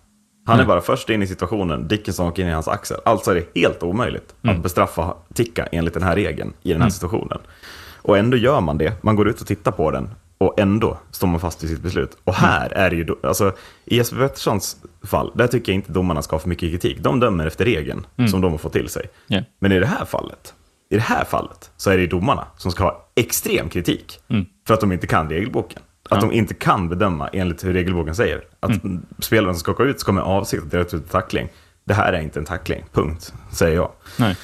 [0.49, 2.97] Han är bara först in i situationen, Dickinson åker in i hans axel.
[3.05, 4.57] Alltså är det helt omöjligt Mm.
[4.57, 7.39] att bestraffa Ticka enligt den här regeln i den här situationen.
[8.03, 8.93] Och ändå gör man det.
[9.03, 10.11] Man går ut och tittar på den.
[10.41, 12.17] och ändå står man fast vid sitt beslut.
[12.25, 13.53] Och här är det ju, alltså
[13.85, 16.99] i Jesper Petterssons fall, där tycker jag inte domarna ska ha för mycket kritik.
[17.01, 19.07] De dömer efter regeln som de har fått till sig.
[19.27, 19.41] Ja.
[19.59, 20.55] Men i det här fallet,
[20.91, 24.21] i det här fallet så är det ju domarna som ska ha extrem kritik
[24.67, 25.83] för att de inte kan regelboken.
[26.09, 28.43] Att de inte kan bedöma enligt hur regelboken säger.
[28.61, 28.73] Att
[29.19, 31.49] spelaren som ska åka ut ska med avsikt att dela ut en tackling.
[31.85, 33.91] Det här är inte en tackling, punkt, säger jag.
[34.17, 34.37] Nej.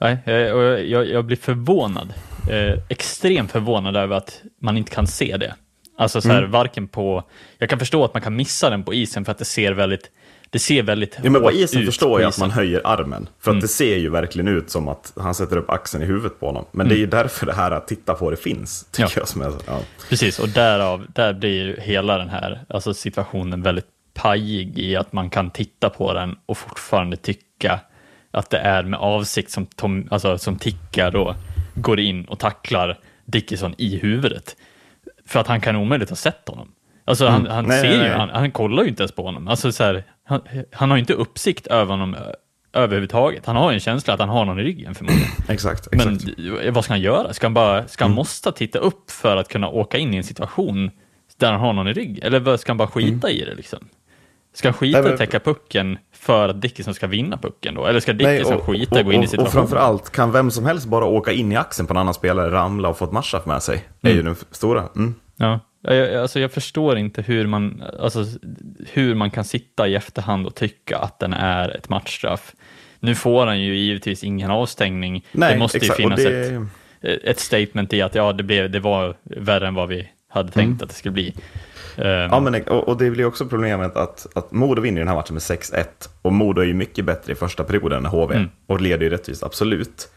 [0.00, 2.14] Nej, och jag, jag blir förvånad,
[2.50, 5.54] eh, extremt förvånad över att man inte kan se det.
[5.98, 6.50] Alltså så här, Mm.
[6.50, 7.24] varken på,
[7.58, 10.10] jag kan förstå att man kan missa den på isen för att det ser väldigt,
[10.50, 13.28] det ser väldigt Ja, men på isen ut förstår jag att man höjer armen.
[13.40, 16.40] För att det ser ju verkligen ut som att han sätter upp axeln i huvudet
[16.40, 16.64] på honom.
[16.72, 19.10] Men det är ju därför det här att titta på det finns, tycker Ja.
[19.16, 19.28] jag.
[19.28, 19.80] Som är, ja.
[20.08, 25.12] Precis, och därav, där blir ju hela den här alltså situationen väldigt pajig i att
[25.12, 27.80] man kan titta på den och fortfarande tycka
[28.30, 31.36] att det är med avsikt som, Tom, alltså, som tickar då
[31.74, 34.56] går in och tacklar Dickinson i huvudet.
[35.26, 36.68] För att han kan omöjligt ha sett honom.
[37.04, 37.66] Alltså han, han Mm.
[37.68, 38.18] Nej, ser nej, ju, nej.
[38.18, 39.48] han, han kollar ju inte ens på honom.
[39.48, 40.40] Alltså så här, han,
[40.72, 42.16] han har ju inte uppsikt över honom
[42.72, 43.46] överhuvudtaget.
[43.46, 45.28] Han har ju en känsla att han har någon i ryggen förmodligen.
[45.48, 46.36] Exakt, Men exakt.
[46.36, 47.32] d- vad ska han göra?
[47.32, 48.16] Ska han, bara, ska han Mm.
[48.16, 50.90] måste titta upp för att kunna åka in i en situation
[51.38, 52.20] där han har någon i rygg?
[52.22, 53.78] Eller ska han bara skita i det liksom?
[54.54, 55.10] Ska han skita Mm.
[55.10, 57.86] Nej, men- täcka pucken för att Dickinson ska vinna pucken då?
[57.86, 59.52] Eller ska Dickinson skita i att gå in i och, och situationen?
[59.52, 62.50] framför allt, kan vem som helst bara åka in i axeln på en annan spelare,
[62.50, 63.84] ramla och få ett matchstraff med sig?
[64.00, 64.84] Det är ju den f- stora.
[64.96, 65.14] Mm.
[65.36, 68.24] Ja, jag, alltså jag förstår inte hur man, alltså,
[68.92, 72.52] hur man kan sitta i efterhand och tycka att den är ett matchstraff.
[73.00, 75.24] Nu får han ju givetvis ingen avstängning.
[75.32, 76.66] Nej, det måste exakt, ju och finnas det-
[77.00, 80.52] ett, ett statement i att ja, det, blev, det var värre än vad vi hade
[80.52, 81.28] tänkt att det skulle bli.
[81.28, 81.34] Ehm,
[82.06, 82.30] Mm.
[82.30, 85.34] Ja, men, och, och det blir också problemet att, att Modo vinner den här matchen
[85.34, 85.84] med 6-1.
[86.22, 88.34] Och Modo är ju mycket bättre i första perioden än HV.
[88.34, 88.50] Mm.
[88.66, 90.08] Och leder ju rättvist, absolut.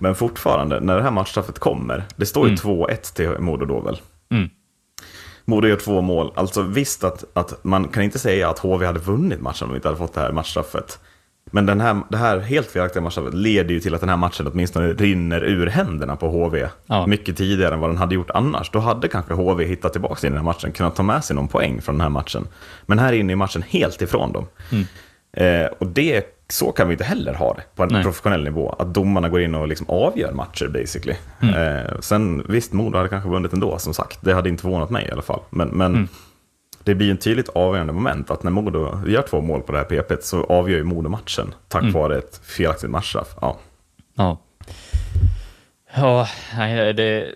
[0.00, 3.96] Men fortfarande, när det här matchstraffet kommer, det står ju 2-1 till Modo då väl?
[4.30, 4.50] Mm.
[5.48, 6.32] Modo gör två mål.
[6.34, 9.76] Alltså visst att, att man kan inte säga att HV hade vunnit matchen om vi
[9.76, 10.98] inte hade fått det här matchstraffet.
[11.50, 14.46] Men den här, det här helt felaktiga matchstraffet leder ju till att den här matchen
[14.46, 16.68] åtminstone rinner ur händerna på HV.
[16.86, 17.06] Ja.
[17.06, 18.70] Mycket tidigare än vad den hade gjort annars.
[18.70, 21.36] Då hade kanske HV hittat tillbaka in i den här matchen, kunnat ta med sig
[21.36, 22.48] någon poäng från den här matchen.
[22.86, 24.46] Men här inne är matchen helt ifrån dem.
[25.36, 28.02] Eh, och det, så kan vi inte heller ha det på en Nej.
[28.02, 28.76] professionell nivå.
[28.78, 31.16] Att domarna går in och liksom avgör matcher basically.
[31.42, 34.18] Eh, sen visst, Modo hade kanske vunnit ändå som sagt.
[34.22, 35.40] Det hade inte förvånat mig i alla fall.
[35.50, 36.08] Men, men
[36.84, 39.84] det blir en tydligt avgörande moment att när Modo gör två mål på det här
[39.84, 43.28] PP så avgör ju Modo matchen tack vare ett felaktigt matchstraff.
[43.40, 43.58] Ja.
[44.14, 44.38] Ja.
[45.94, 46.28] Ja,
[46.92, 47.34] det,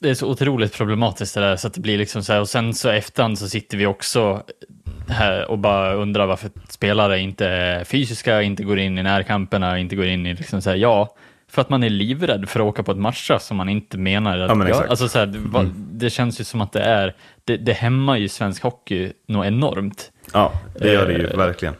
[0.00, 2.48] det är så otroligt problematiskt det där så att det blir liksom så här och
[2.48, 4.42] sen så efterhand så sitter vi också
[5.08, 9.96] här och bara undrar varför spelare inte är fysiska, inte går in i närkamperna, inte
[9.96, 11.14] går in i liksom så här, ja,
[11.48, 14.38] för att man är livrädd för att åka på ett matchstraff som man inte menar
[14.38, 14.90] att Ja, men exakt.
[14.90, 18.16] Alltså så här, det, va- det känns ju som att det är, det, det hämmar
[18.16, 20.12] ju svensk hockey något enormt.
[20.32, 21.74] ja, det gör det ju Eh, verkligen.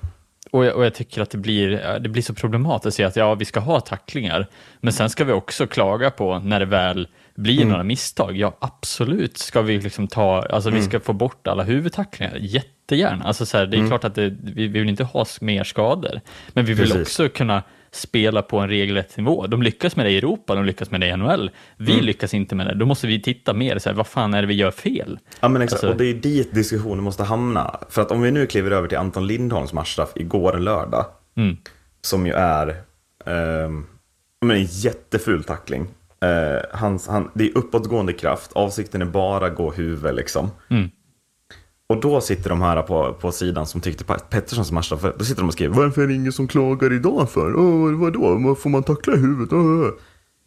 [0.50, 3.44] Och jag, och jag tycker att det blir, det blir så problematiskt att ja, vi
[3.44, 4.46] ska ha tacklingar,
[4.80, 8.36] men sen ska vi också klaga på när det väl blir några misstag.
[8.36, 13.24] Ja, absolut ska vi liksom ta, alltså vi ska få bort alla huvudtacklingar, jättegärna.
[13.24, 16.20] Alltså så här, det är klart att det, vi, vi vill inte ha mer skador,
[16.52, 17.02] men vi vill Precis.
[17.02, 19.46] också kunna spela på en regelrätt nivå.
[19.46, 21.50] De lyckas med det i Europa, de lyckas med det i NHL.
[21.76, 22.74] Vi lyckas inte med det.
[22.74, 25.18] Då måste vi titta mer, så här, vad fan är det vi gör fel?
[25.40, 27.80] Ja men exakt, Alltså- och det är dit diskussionen måste hamna.
[27.90, 31.56] För att om vi nu kliver över till Anton Lindholms matchstraff igår lördag, Mm.
[32.00, 32.76] som ju är
[34.40, 35.88] men en jätteful tackling.
[36.22, 40.50] Eh, hans, han, det är uppåtgående kraft, avsikten är bara gå huvud liksom.
[40.70, 40.90] Mm.
[41.88, 45.46] Och då sitter de här på, på sidan som tyckte Petterssons matchstraff, då sitter de
[45.46, 47.52] och skriver Varför är det ingen som klagar idag för?
[47.52, 49.52] Oh, vadå, får man tackla i huvudet?
[49.52, 49.88] Åh.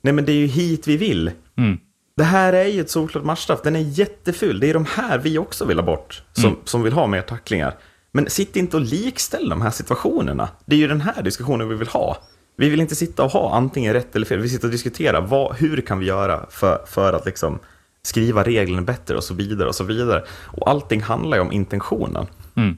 [0.01, 1.31] Nej men det är ju hit vi vill.
[1.57, 1.77] Mm.
[2.17, 3.61] Det här är ju ett solklart matchstraff.
[3.63, 4.59] Den är jätteful.
[4.59, 6.23] Det är de här vi också vill ha bort.
[6.33, 7.75] Som, som vill ha mer tacklingar.
[8.11, 10.49] Men sitt inte och likställ de här situationerna.
[10.65, 12.17] Det är ju den här diskussionen vi vill ha.
[12.59, 14.39] Vi vill inte sitta och ha antingen rätt eller fel.
[14.39, 17.59] Vi sitter och diskuterar vad, hur kan vi göra för, för att liksom
[18.01, 20.23] skriva reglerna bättre och så vidare och så vidare.
[20.31, 22.27] Och allting handlar ju om intentionen.
[22.55, 22.77] Mm.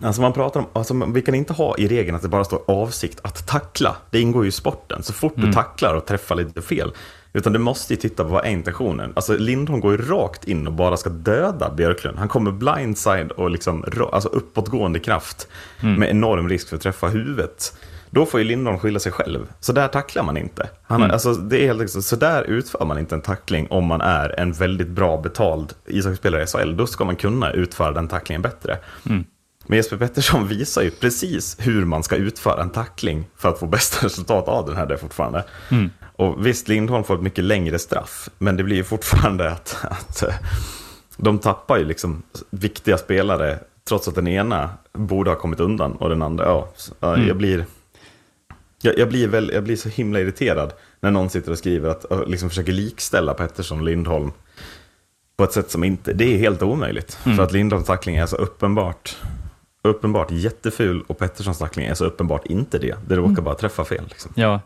[0.00, 2.62] Alltså man pratar om, alltså vi kan inte ha i regeln att det bara står
[2.66, 3.96] avsikt att tackla.
[4.10, 5.02] Det ingår ju i sporten.
[5.02, 6.92] Så fort du tacklar och träffar lite fel.
[7.32, 9.12] Utan du måste ju titta på vad är intentionen.
[9.16, 12.18] Alltså Lindholm går ju rakt in och bara ska döda Björklund.
[12.18, 15.48] Han kommer blindside och liksom alltså uppåtgående kraft.
[15.80, 17.72] Med enorm risk för att träffa huvudet.
[18.10, 19.46] Då får ju Lindholm skylla sig själv.
[19.60, 20.68] Så där tacklar man inte.
[20.82, 24.00] Han, alltså, det är helt enkelt, så där utför man inte en tackling om man
[24.00, 26.76] är en väldigt bra betald ishockeyspelare i SHL.
[26.76, 28.78] Då ska man kunna utföra den tacklingen bättre.
[29.68, 33.66] Men Jesper Pettersson visar ju precis hur man ska utföra en tackling för att få
[33.66, 35.44] bästa resultat av den här där fortfarande.
[36.16, 40.22] Och visst, Lindholm får ett mycket längre straff, men det blir ju fortfarande att, att
[40.22, 40.34] eh,
[41.16, 46.08] de tappar ju liksom viktiga spelare, trots att den ena borde ha kommit undan och
[46.08, 46.68] den andra, ja,
[47.00, 47.64] jag blir...
[48.82, 52.04] Jag, jag, blir väl, jag blir så himla irriterad när någon sitter och skriver att,
[52.04, 54.32] och liksom försöker likställa Pettersson och Lindholm
[55.36, 57.12] på ett sätt som inte, det är helt omöjligt.
[57.12, 59.16] För att Lindholms tackling är så uppenbart,
[59.82, 62.96] uppenbart jätteful och Petterssons tackling är så uppenbart inte det.
[63.08, 64.04] Det råkar bara träffa fel.
[64.08, 64.32] Liksom.
[64.34, 64.60] Ja,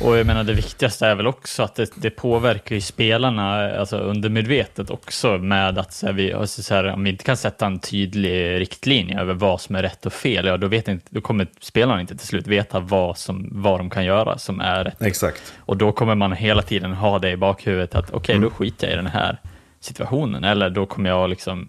[0.00, 3.96] och jag menar det viktigaste är väl också att det, det påverkar ju spelarna alltså
[3.96, 7.66] undermedvetet också med att så här, vi, alltså så här, om vi inte kan sätta
[7.66, 11.20] en tydlig riktlinje över vad som är rätt och fel, ja då, vet inte, då
[11.20, 15.02] kommer spelarna inte till slut veta vad, som, vad de kan göra som är rätt.
[15.02, 15.54] Exakt.
[15.58, 18.94] Och då kommer man hela tiden ha det i bakhuvudet att okej, då skiter jag
[18.94, 19.38] i den här
[19.80, 20.44] situationen.
[20.44, 21.68] Eller då kommer jag liksom,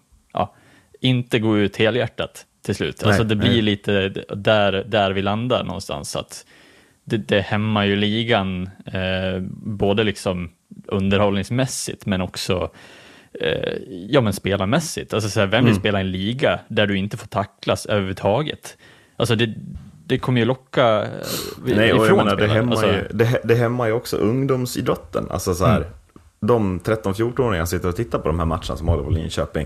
[1.06, 3.02] inte gå ut helhjärtat till slut.
[3.02, 3.62] Nej, alltså det blir nej.
[3.62, 6.15] lite där, där vi landar någonstans.
[6.15, 6.46] Att
[7.04, 10.52] det, det hämmar ju ligan, eh, både liksom
[10.88, 12.70] underhållningsmässigt men också
[13.41, 13.74] eh,
[14.10, 15.13] ja, men spelarmässigt.
[15.13, 15.80] Alltså så här, vem vill Mm.
[15.80, 18.78] spela i en liga där du inte får tacklas överhuvudtaget?
[19.18, 19.54] Alltså det,
[20.06, 21.10] det kommer ju locka eh,
[21.65, 25.28] Nej, och jag ifrån menar, det, hämmar Alltså, ju, det, det hämmar ju också ungdomsidrotten.
[25.30, 25.86] Alltså så här,
[26.39, 29.65] de 13-14-åringar sitter och tittar på de här matcherna som håller på Linköping.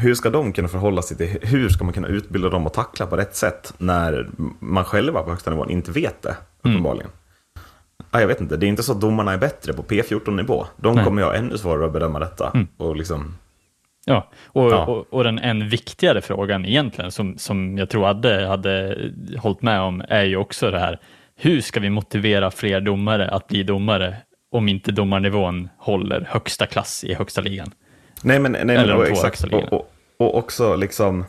[0.00, 3.06] Hur ska de kunna förhålla sig till, hur ska man kunna utbilda dem att tackla
[3.06, 7.10] på rätt sätt när man själva på högsta nivån inte vet det, uppenbarligen.
[8.10, 10.66] Ja, jag vet inte, det är inte så att domarna är bättre på P14-nivå.
[10.76, 11.04] De Nej.
[11.04, 12.52] kommer ju ha ännu svårare att bedöma detta.
[12.76, 13.34] Och liksom,
[14.04, 14.86] Ja, och, Ja.
[14.86, 18.98] och, och den än viktigare frågan egentligen som, som jag tror Adde hade
[19.38, 21.00] hållit med om är ju också det här,
[21.36, 24.16] hur ska vi motivera fler domare att bli domare
[24.50, 27.70] om inte domarnivån håller högsta klass i högsta ligan?
[28.22, 29.44] Nej, men, nej, men och, exakt.
[29.44, 31.24] Och, och, och också liksom,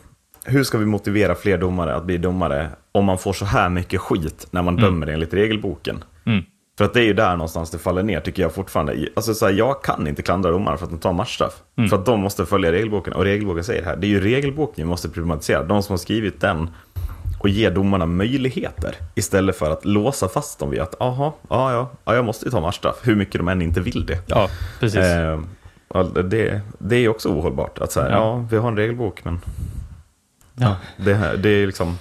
[0.46, 4.02] hur ska vi motivera fler domare att bli domare om man får så här mycket
[4.02, 6.04] skit när man dömer enligt regelboken?
[6.26, 6.44] Mm.
[6.78, 9.08] För att det är ju där någonstans det faller ner, tycker jag fortfarande.
[9.16, 11.54] Alltså, så här, jag kan inte klandra domare för att de tar matchstraff.
[11.78, 11.90] Mm.
[11.90, 13.14] För att de måste följa regelboken.
[13.14, 13.96] Och regelboken säger det här.
[13.96, 15.64] Det är ju regelboken vi måste problematisera.
[15.64, 16.70] De som har skrivit den
[17.40, 18.96] och ge domarna möjligheter.
[19.16, 22.52] Istället för att låsa fast dem vid att, aha, ja, ja, ja, jag måste ju
[22.52, 22.96] ta matchstraff.
[23.04, 24.18] Hur mycket de än inte vill det.
[24.28, 24.50] Ja,
[24.80, 25.00] precis.
[25.00, 25.40] Eh,
[26.26, 27.80] det, det är också ohållbart.
[27.80, 28.16] Att säga, Ja.
[28.18, 28.46] ja.
[28.52, 29.40] vi har en regelbok, men
[30.56, 31.98] ja, det, här, det är liksom...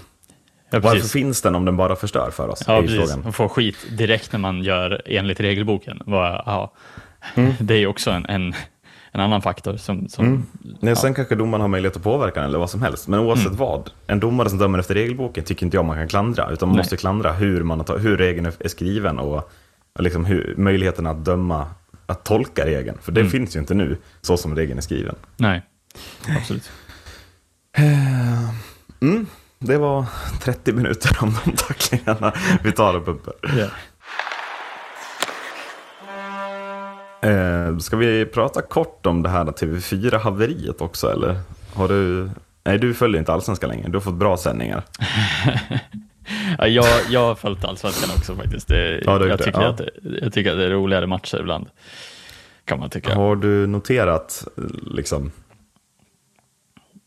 [0.70, 2.62] ja, Varför finns den om den bara förstör för oss?
[2.66, 2.96] Ja, precis.
[2.98, 3.20] frågan.
[3.22, 6.03] Man får skit direkt när man gör enligt regelboken.
[6.07, 6.72] Bara, ja.
[7.35, 7.53] Mm.
[7.61, 8.55] Det är också en, en,
[9.12, 10.09] en annan faktor som...
[10.09, 10.42] som Mm.
[10.81, 13.09] Nej, Sen kanske domaren har möjlighet att påverka den eller vad som helst.
[13.09, 16.51] Men oavsett vad, en domare som dömer efter regelboken tycker inte jag man kan klandra.
[16.51, 16.81] Utan man Nej.
[16.81, 19.51] måste klandra hur, man har, hur regeln är- skriven och
[19.92, 21.66] och liksom hur, möjligheten att döma,
[22.09, 22.99] att tolka regeln.
[23.03, 23.31] För det Mm.
[23.31, 25.14] finns ju inte nu, så som regeln är skriven.
[25.37, 25.62] Nej,
[26.38, 26.71] absolut.
[29.59, 30.05] Det var
[30.40, 33.31] 30 minuter om de tacklingarna vi tar uppe.
[33.59, 33.66] Ja.
[37.29, 41.40] Eh, ska vi prata kort om det här TV4-haveriet också eller?
[41.75, 42.31] Har du...
[42.64, 43.88] Nej, du följer inte Allsvenskan längre.
[43.88, 44.85] Du har fått bra sändningar.
[46.59, 48.68] Ja, jag, jag har följt allsvenskan också faktiskt.
[48.68, 49.68] Det, Ja, jag, tycker ja.
[49.68, 49.81] att,
[50.23, 51.66] jag tycker att det är roligare matcher ibland.
[52.64, 53.14] Kan man tycka.
[53.14, 54.44] Har du noterat
[54.87, 55.33] liksom...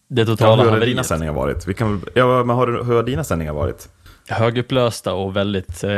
[0.08, 1.68] Det Ja, totala hur har dina sändningar varit?
[1.68, 3.90] Vi kan, ja, men har hur har dina sändningar varit?
[4.30, 5.90] Högupplösta och väldigt eh,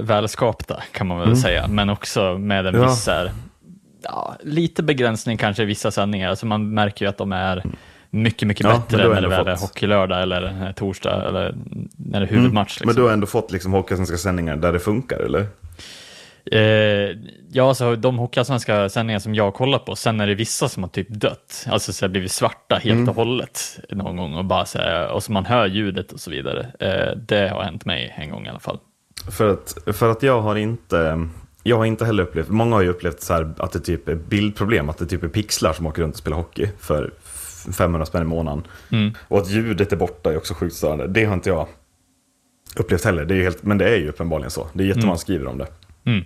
[0.00, 1.66] välskapta kan man väl säga.
[1.68, 2.82] Men också med en Mm.
[2.82, 2.88] Ja.
[2.88, 3.30] viss så här,
[4.02, 6.30] ja, lite begränsning kanske i vissa sändningar.
[6.30, 7.64] Alltså man märker ju att de är
[8.10, 11.54] mycket, mycket Ja, men bättre har när det väl är hockeylördag eller eh, torsdag eller
[11.96, 12.80] när det är huvudmatch.
[12.80, 13.02] Men Liksom.
[13.02, 15.46] du har ändå fått liksom Hockeyallsvenska sändningar där det funkar, eller?
[16.52, 17.16] Eh,
[17.52, 20.90] ja, alltså de hockeyallsvenska sändningar som jag kollar på, sen är det vissa som har
[20.90, 23.08] typ dött, alltså så här blivit svarta helt Mm.
[23.08, 26.30] och hållet någon gång och bara så här, och så man hör ljudet och så
[26.30, 26.66] vidare.
[26.80, 28.78] Eh, det har hänt mig en gång i alla fall.
[29.30, 31.28] För att, för att jag har inte...
[31.62, 34.14] Jag har inte heller upplevt, många har ju upplevt så här att det typ är
[34.14, 37.10] bildproblem, att det typ är pixlar som åker runt och spelar hockey för
[37.72, 38.66] 500 spänn i månaden.
[38.92, 39.14] Mm.
[39.28, 41.06] Och att ljudet är borta är också sjukt störande.
[41.06, 41.66] Det har inte jag
[42.76, 44.68] upplevt heller, det är helt, men det är ju uppenbarligen så.
[44.72, 45.66] Det är jättemånga som skriver om det.
[46.04, 46.24] Mm.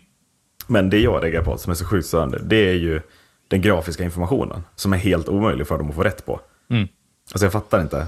[0.66, 3.00] Men det jag reagerar på som är så sjukt störande, det är ju
[3.48, 6.40] den grafiska informationen som är helt omöjlig för dem att få rätt på.
[6.70, 6.88] Mm.
[7.32, 8.06] Alltså jag fattar inte.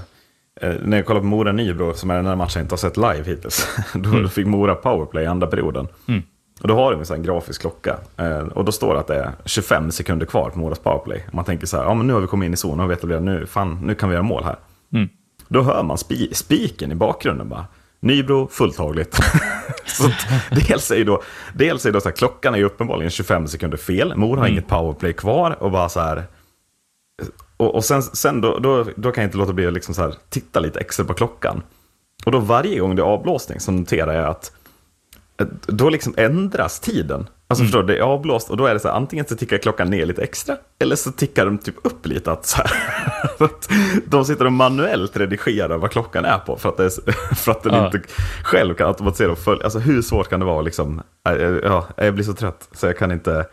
[0.61, 2.97] Eh, när jag kollar på Mora-Nybro, som är den här matchen jag inte har sett
[2.97, 5.87] live hittills, då fick Mora powerplay i andra perioden.
[6.57, 6.61] Mm.
[6.61, 7.97] Och då har de en sån grafisk klocka.
[8.17, 11.23] Eh, och då står det att det är 25 sekunder kvar på Moras powerplay.
[11.27, 12.89] Och man tänker så här, ja men nu har vi kommit in i zonen och
[12.89, 14.55] vi etablerat, nu, fan, nu kan vi göra mål här.
[14.93, 15.09] Mm.
[15.47, 17.65] Då hör man spi spiken i bakgrunden bara.
[17.99, 19.15] Nybro, fulltagligt.
[19.85, 20.27] så att
[20.67, 21.21] dels är ju då,
[21.53, 24.15] dels är då så här, klockan är ju uppenbarligen 25 sekunder fel.
[24.15, 26.23] Mora har inget powerplay kvar och bara så här.
[27.57, 30.01] och, och sen, sen då, då, då kan jag inte låta bli att liksom så
[30.01, 31.61] här, titta lite extra på klockan.
[32.25, 34.51] Och då varje gång det är avblåsning så noterar jag att
[35.65, 37.29] då liksom ändras tiden.
[37.49, 39.57] Alltså förstår du, det är avblåst och då är det så här, antingen så tickar
[39.57, 42.31] klockan ner lite extra, eller så tickar de typ upp lite.
[42.31, 42.71] Att så här,
[43.45, 43.69] att
[44.05, 47.63] de sitter och manuellt redigerar vad klockan är på, för att, det är, för att
[47.63, 47.85] den Ja.
[47.85, 48.01] inte
[48.43, 49.63] själv kan automatisera och följa.
[49.63, 51.01] Alltså hur svårt kan det vara liksom?
[51.29, 53.45] äh, Ja, jag blir så trött, så jag kan inte...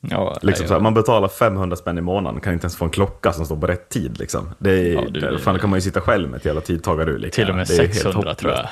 [0.00, 0.82] Ja, Liksom nej, så här, ja.
[0.82, 3.66] man betalar 500 spänn i månaden, kan inte ens få en klocka som står på
[3.66, 4.18] rätt tid.
[4.18, 4.50] Liksom.
[4.58, 6.60] Det är, Ja, du- det, fan, då kan man ju sitta själv med ett jävla
[6.60, 7.18] tidtagarur.
[7.18, 8.66] lika Till och med Det är helt 600 tror jag.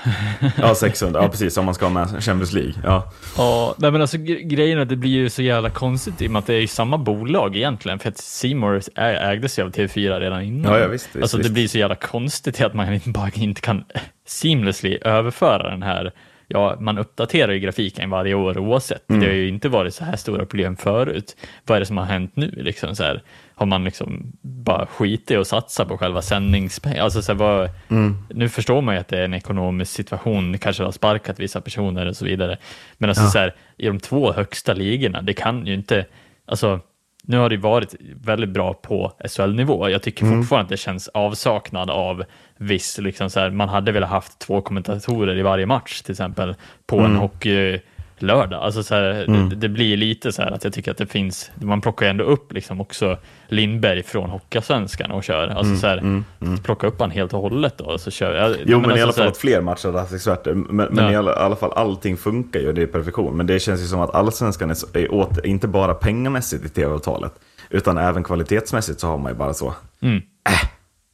[0.69, 1.23] Ja, 600.
[1.23, 1.57] Ja, precis.
[1.57, 2.73] Om man ska ha med Champions League.
[2.85, 3.12] Ja.
[3.37, 6.27] Ja, nej men alltså gre- grejen är att det blir ju så jävla konstigt i
[6.27, 9.71] och med att det är ju samma bolag egentligen, för att Seymour ägdes ju av
[9.71, 10.73] TV4 redan innan.
[10.73, 11.55] Ja, ja, visst, visst, alltså det visst.
[11.55, 13.85] blir så jävla konstigt att man bara inte kan
[14.27, 16.12] seamlessly överföra den här,
[16.49, 19.11] ja, man uppdaterar ju grafiken varje år oavsett.
[19.11, 19.21] Mm.
[19.21, 21.37] Det har ju inte varit så här stora problem förut.
[21.65, 23.23] Vad är det som har hänt nu liksom så här?
[23.55, 27.03] Har man liksom bara skitit och satsat på själva sändningspengar?
[27.03, 28.17] Alltså så här, vad, Mm.
[28.31, 32.07] Nu förstår man ju att det är en ekonomisk situation, kanske har sparkat vissa personer
[32.07, 32.59] och så vidare.
[32.99, 36.07] Men alltså så här, i de två högsta ligorna, det kan ju inte,
[36.47, 36.81] alltså
[37.27, 39.89] nu har det varit väldigt bra på SHL-nivå.
[39.89, 40.43] Jag tycker Mm.
[40.43, 42.25] fortfarande att det känns avsaknad av
[42.57, 46.55] viss, liksom så här, man hade velat haft två kommentatorer i varje match till exempel
[46.87, 47.11] på Mm.
[47.11, 47.81] en hockey
[48.18, 48.62] lördag.
[48.62, 49.02] Alltså så här,
[49.48, 52.11] det, det blir lite så här att jag tycker att det finns, man plockar ju
[52.11, 55.48] ändå upp liksom också Lindberg från Hockeysvenskan och kör.
[55.48, 56.22] Alltså så här,
[56.62, 58.46] plocka upp han helt och hållet då och så kör jag.
[58.46, 60.55] Mm, Jo, men, i alltså alla så fall här- att fler matcher hade haft experter.
[60.55, 61.12] Men, men Ja.
[61.12, 63.37] i alla, i alla fall, allting funkar ju, det är perfektion.
[63.37, 67.33] Men det känns ju som att allsvenskan är, är åt, inte bara pengamässigt i tv-avtalet,
[67.70, 69.74] utan även kvalitetsmässigt så har man ju bara så.
[70.02, 70.16] Mm.
[70.16, 70.68] Äh,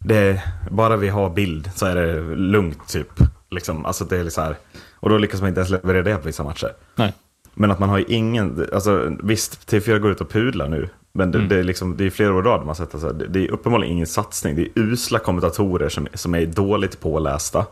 [0.04, 3.08] det bara vi har bild så är det lugnt typ.
[3.50, 4.56] Liksom, alltså det är så här,
[5.02, 6.72] och då lyckas man inte ens leverera det på vissa matcher.
[6.94, 7.14] Nej.
[7.54, 10.88] Men att man har ju ingen, alltså visst, TV4 går ut och pudlar nu.
[11.12, 13.26] Men det, det är liksom, det är flera år i rad man sett alltså, det,
[13.26, 14.56] det är uppenbarligen ingen satsning.
[14.56, 17.66] Det är usla kommentatorer som, som är dåligt pålästa.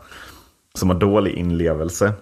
[0.73, 2.13] Som har dålig inlevelse.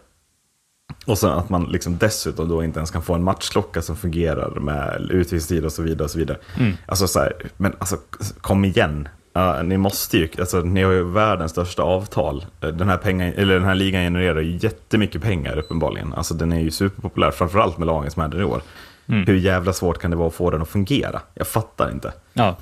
[1.05, 4.59] Och sen att man liksom dessutom då inte ens kan få en matchklocka som fungerar
[4.59, 6.03] med utvisningstid och så vidare.
[6.03, 6.37] Och så vidare.
[6.85, 7.97] Alltså så här, men alltså
[8.41, 9.07] kom igen.
[9.33, 12.45] Ja, ni måste ju, alltså ni har ju världens största avtal.
[12.59, 16.13] Den här, pengen, eller den här ligan genererar ju jättemycket pengar uppenbarligen.
[16.13, 18.61] Alltså den är ju superpopulär, framförallt med lagen som är där i år.
[19.05, 21.21] Hur jävla svårt kan det vara att få den att fungera?
[21.33, 22.13] Jag fattar inte.
[22.33, 22.55] Ja.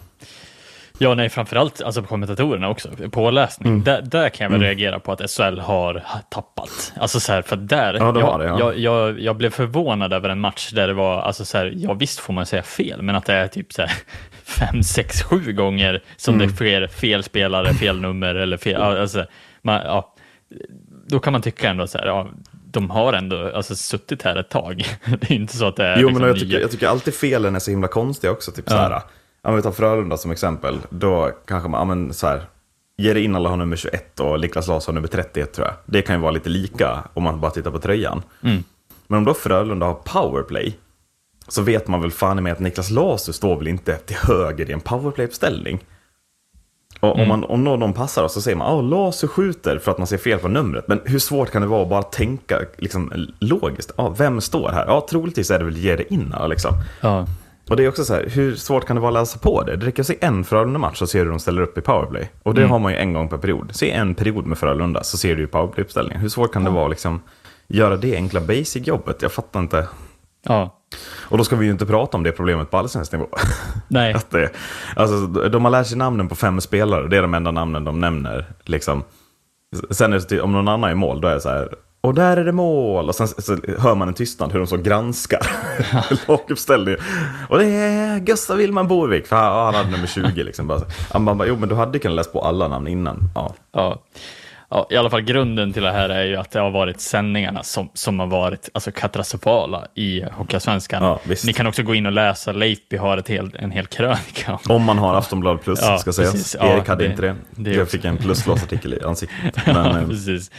[1.00, 2.90] Ja, nej, framförallt alltså på kommentatorerna också.
[3.12, 3.74] Påläsning.
[3.74, 3.84] Mm.
[3.84, 6.94] Där, där kan jag väl reagera på att SHL har tappat.
[7.00, 8.60] Alltså så här, för där, Ja, de jag, det, ja.
[8.60, 11.94] jag, jag, jag blev förvånad över en match där det var, alltså så här, ja
[11.94, 13.92] visst får man säga fel, men att det är typ så här
[14.48, 16.48] fem, sex, sju gånger som Mm.
[16.48, 19.26] det sker fel spelare, fel nummer eller fel, ja, alltså,
[19.62, 20.14] man, ja,
[21.08, 22.28] då kan man tycka ändå så här, ja,
[22.72, 24.84] de har ändå alltså, suttit här ett tag.
[25.06, 27.14] Det är inte så att det är Jo, liksom men jag tycker, jag tycker alltid
[27.14, 28.52] felen är så himla konstiga också.
[28.52, 29.02] Typ så här,
[29.44, 32.42] om vi tar Frölunda som exempel, då kanske man, ja, men så här,
[32.98, 35.76] Jerry Innala har nummer 21 och Niklas Larsson har nummer 31 tror jag.
[35.86, 38.22] Det kan ju vara lite lika om man bara tittar på tröjan.
[39.08, 40.78] Men om då Frölunda har powerplay,
[41.48, 44.70] så vet man väl fan i mig att Niklas Larsson står väl inte till höger
[44.70, 45.80] i en powerplay-uppställning.
[47.00, 49.92] Och om, man, om någon passar oss så säger man att oh, Lasu skjuter för
[49.92, 50.88] att man ser fel på numret.
[50.88, 53.92] Men hur svårt kan det vara att bara tänka liksom, logiskt?
[53.98, 54.86] Ja, vem står här?
[54.88, 56.74] Ja, troligtvis är det väl Jerry Innala liksom.
[57.02, 57.28] Ja.
[57.70, 59.76] Och det är också så här, hur svårt kan det vara att läsa på det?
[59.76, 62.30] Det räcker att se en Frölunda-match så ser du hur de ställer upp i powerplay.
[62.44, 63.70] Och det har man ju en gång per period.
[63.76, 66.22] Se en period med Frölunda så ser du ju powerplay-uppställningen.
[66.22, 67.22] Hur svårt kan det vara att liksom
[67.68, 69.22] göra det enkla basic-jobbet?
[69.22, 69.88] Jag fattar inte.
[70.46, 70.77] ja.
[71.30, 73.28] Och då ska vi ju inte prata om det problemet på allsvensk nivå.
[73.88, 74.14] Nej.
[74.14, 74.50] Att det,
[74.96, 78.00] alltså, de har lärt sig namnen på fem spelare, det är de enda namnen de
[78.00, 78.46] nämner.
[78.66, 79.04] Liksom.
[79.92, 81.70] Sen är det, typ- om någon annan är mål, då är det så här,
[82.02, 83.08] och där är det mål!
[83.10, 85.48] Och sen så hör man en tystnad hur de så granskar
[86.28, 87.00] laguppställningen.
[87.50, 90.44] Och det är Gustav Willman Borvik, för han hade nummer 20.
[90.44, 90.68] Liksom.
[90.68, 93.30] Bara, han bara, jo men du hade kunnat läsa på alla namn innan.
[93.36, 93.54] Ja.
[93.72, 94.02] Ja.
[94.70, 97.64] Ja, i alla fall grunden till det här är ju att det har varit sändningarna
[97.64, 101.04] som, som har varit alltså, katastrofala i Hockeyallsvenskan.
[101.04, 101.20] Ja.
[101.46, 104.84] Ni kan också gå in och läsa, Leifby har ett helt, en hel krönika om
[104.84, 106.56] man har Aftonbladet plus, Ja, ska sägas.
[106.60, 107.36] Ja, Erik hade det- inte det.
[107.52, 107.98] det jag också.
[107.98, 109.38] fick en plusglasartikel i ansiktet.
[109.66, 110.52] Men, Ja, eh, precis.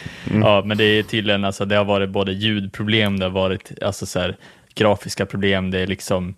[0.42, 4.06] Ja, men det är tydligen, alltså, det har varit både ljudproblem, det har varit alltså,
[4.06, 4.36] så här,
[4.74, 6.34] grafiska problem, det är liksom...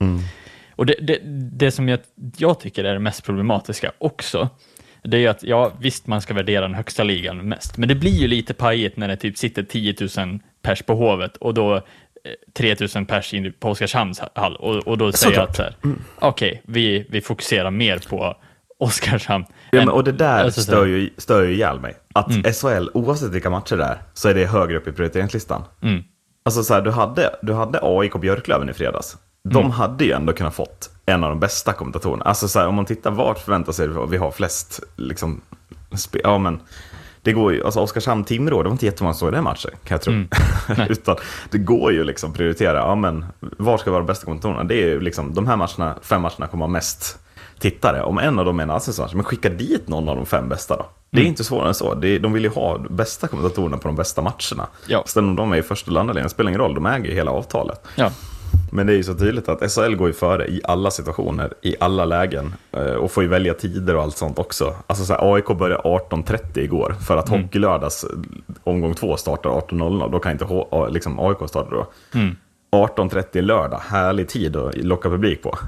[0.77, 1.19] Och det, det,
[1.53, 2.01] det som jag,
[2.37, 4.49] jag tycker är det mest problematiska också,
[5.03, 7.95] det är ju att, ja visst man ska värdera den högsta ligan mest, men det
[7.95, 11.77] blir ju lite pajigt när det typ sitter 10 000 pers på Hovet och då
[11.77, 11.83] eh,
[12.55, 15.75] 3 000 pers in på Oskarshamns hall och, och då säger jag att så här,
[16.19, 18.37] okej, vi, vi fokuserar mer på
[18.79, 19.45] Oskarshamn.
[19.71, 21.95] Ja, än- men, och det där alltså, så stör ju, stör ju ihjäl mig.
[22.15, 25.63] Att SHL, oavsett vilka matcher det är, så är det högre upp i prioriteringslistan.
[25.83, 26.05] Mm.
[26.43, 29.17] Alltså så här, du hade, du hade AIK Björklöven i fredags.
[29.49, 32.25] De hade ju ändå kunnat fått en av de bästa kommentatorerna.
[32.25, 35.41] Alltså så här, om man tittar vart förväntar sig vi har flest, liksom,
[36.23, 36.61] ja men,
[37.23, 40.03] det går ju, alltså Oskarshamn-Timrå, det var inte jättemånga som såg den matchen, kan jag
[40.03, 40.15] tro.
[40.89, 41.17] Utan
[41.51, 44.65] det går ju liksom prioritera, ja men, var ska vara de bästa kommentatorerna?
[44.65, 47.19] Det är ju liksom, de här matcherna, fem matcherna kommer ha mest
[47.59, 48.03] tittare.
[48.03, 50.77] Om en av dem är en allsvensk men skicka dit någon av de fem bästa
[50.77, 50.87] då.
[51.11, 51.95] Det är inte svårare än så.
[51.95, 54.69] De vill ju ha bästa kommentatorerna på de bästa matcherna.
[54.87, 55.03] Ja.
[55.07, 57.15] Sen om de är i första eller andra linjen spelar ingen roll, de äger ju
[57.15, 57.87] hela avtalet.
[57.95, 58.11] Ja.
[58.73, 61.77] Men det är ju så tydligt att SHL går ju före i alla situationer, i
[61.81, 62.55] alla lägen.
[62.73, 64.75] eh, Och får ju välja tider och allt sånt också.
[64.87, 68.11] Alltså så här, AIK började 18.30 igår, för att Hockeylördags eh,
[68.65, 70.13] omgång två startar 18.00.
[70.13, 71.87] Då kan inte H- liksom AIK starta då.
[72.73, 75.59] 18.30 lördag, härlig tid att locka publik på.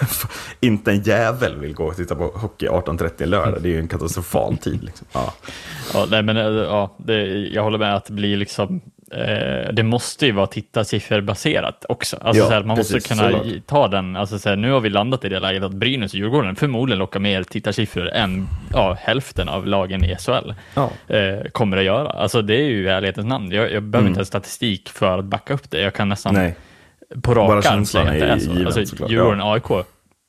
[0.60, 3.88] inte en jävel vill gå och titta på hockey 18.30 lördag, det är ju en
[3.88, 4.84] katastrofal tid.
[4.84, 5.06] Liksom.
[5.12, 5.34] Ja.
[5.94, 8.80] Ja, nej, men, eh, ja, det, jag håller med att det blir liksom,
[9.14, 12.16] eh, det måste ju vara tittarsifferbaserat också.
[12.16, 13.66] Alltså, Ja, så här, man måste precis, kunna såklart.
[13.66, 16.18] ta den, alltså, så här, nu har vi landat i det läget att Brynäs och
[16.18, 20.90] Djurgården förmodligen lockar mer tittarsiffror än ja, hälften av lagen i SHL Ja.
[21.16, 22.08] eh, kommer att göra.
[22.10, 23.52] Alltså det är ju i ärlighetens namn.
[23.52, 25.80] Jag, jag behöver inte ha statistik för att backa upp det.
[25.80, 26.56] Jag kan nästan Nej.
[27.22, 28.50] på rak arm säga att det är så.
[28.50, 29.54] given, Alltså, såklart, Djurgården, ja.
[29.54, 29.86] AIK,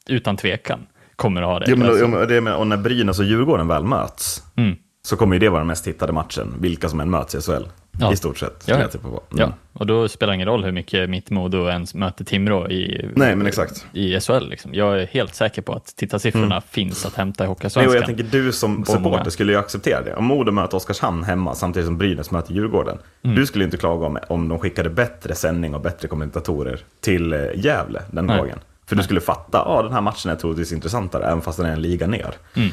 [0.10, 0.80] utan tvekan
[1.16, 1.66] kommer att ha det.
[1.70, 4.76] Jo, men, Alltså, det och när Brynäs och Djurgården väl möts, Mm.
[5.02, 7.64] så kommer ju det vara den mest tittade matchen, vilka som än möts i SHL.
[8.00, 8.14] Ja.
[8.14, 8.64] I stort sett.
[8.66, 9.24] Ja, jag tippa på.
[9.32, 9.40] Mm.
[9.40, 13.12] Ja, och då spelar det ingen roll hur mycket mitt Modo ens möter Timrå i,
[13.16, 13.86] Nej, men exakt.
[13.94, 14.50] i SHL.
[14.50, 14.74] Liksom.
[14.74, 17.96] Jag är helt säker på att tittarsiffrorna finns att hämta i Hockeyallsvenskan.
[17.96, 18.86] jag tänker du som många.
[18.86, 20.16] supporter skulle ju acceptera det.
[20.16, 22.98] Om Modo möter Oskarshamn hemma samtidigt som Brynäs möter Djurgården.
[23.24, 23.36] Mm.
[23.36, 27.40] Du skulle inte klaga om, om de skickade bättre sändning och bättre kommentatorer till eh,
[27.56, 28.38] Gävle den Nej.
[28.38, 28.60] dagen.
[28.86, 31.74] För du skulle fatta, ja den här matchen är troligtvis intressantare, även fast den är
[31.74, 32.34] en liga ner.
[32.56, 32.70] Mm.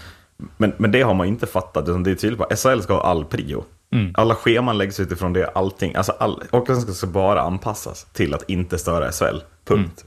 [0.56, 2.94] Men, men det har man inte fattat, utan det är tydligt på att SHL ska
[2.94, 3.64] ha all prio.
[3.92, 4.10] Mm.
[4.14, 5.94] Alla scheman läggs utifrån det, allting.
[5.94, 9.38] Alltså all, Hockeyallsvenskan ska bara anpassas till att inte störa SHL.
[9.64, 10.04] Punkt.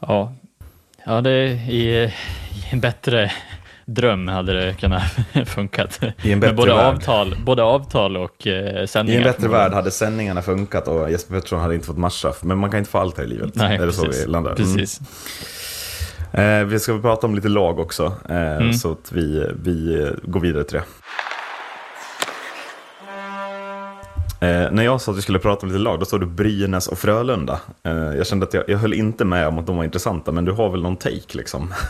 [0.00, 0.32] Ja,
[1.06, 2.12] ja det i, i
[2.70, 3.32] en bättre
[3.86, 5.02] dröm hade det kunnat
[5.46, 6.00] funkat.
[6.02, 6.94] I en Med bättre både värld.
[6.94, 9.20] avtal, både avtal och eh, I sändningar.
[9.20, 12.42] en bättre värld hade sändningarna funkat och Jesper Pettersson hade inte fått matchstraff.
[12.42, 13.54] Men man kan inte få allt här i livet.
[13.54, 14.22] Nej, är det så precis.
[14.26, 14.50] vi landar?
[14.58, 14.74] Mm.
[14.76, 15.00] precis.
[16.32, 18.72] Eh, vi ska prata om lite lag också, eh, Mm.
[18.72, 20.84] så att vi, vi går vidare till det.
[24.40, 26.88] Eh, när jag sa att vi skulle prata om lite lag, då stod det Brynäs
[26.88, 27.60] och Frölunda.
[27.82, 30.44] Eh, jag kände att jag, jag höll inte med om att de var intressanta, men
[30.44, 31.74] du har väl någon take liksom?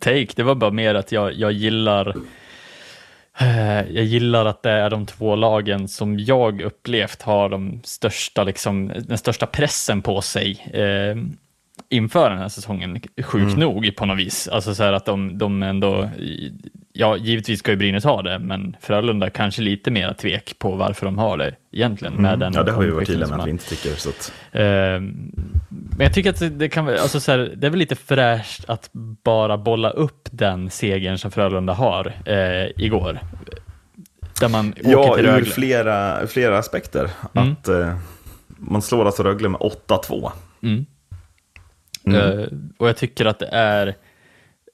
[0.00, 2.16] Take, det var bara mer att jag, jag gillar
[3.38, 8.44] eh, jag gillar att det är de två lagen som jag upplevt har de största,
[8.44, 11.16] liksom, den största pressen på sig eh,
[11.88, 14.48] inför den här säsongen, sjukt nog på något vis.
[14.48, 16.10] Alltså så här att de, de ändå,
[16.92, 21.06] ja givetvis ska ju Brynäs ha det, men Frölunda kanske lite mer tvek på varför
[21.06, 22.14] de har det egentligen.
[22.14, 22.54] Med den Mm.
[22.54, 23.90] ja, det har vi varit tydliga med att vi inte tycker.
[23.96, 25.32] Så att, Ehm,
[25.68, 28.90] Men jag tycker att det, kan alltså så här, det är väl lite fräscht att
[29.24, 33.18] bara bolla upp den segern som Frölunda har eh, igår.
[34.40, 37.10] Där man åker ja, till ur flera, flera aspekter.
[37.34, 37.52] Mm.
[37.52, 37.94] Att eh,
[38.58, 40.32] man slår alltså Rögle med 8-2.
[40.62, 40.86] Mm.
[42.04, 42.38] Mm.
[42.38, 42.46] Eh,
[42.78, 43.94] och jag tycker att det är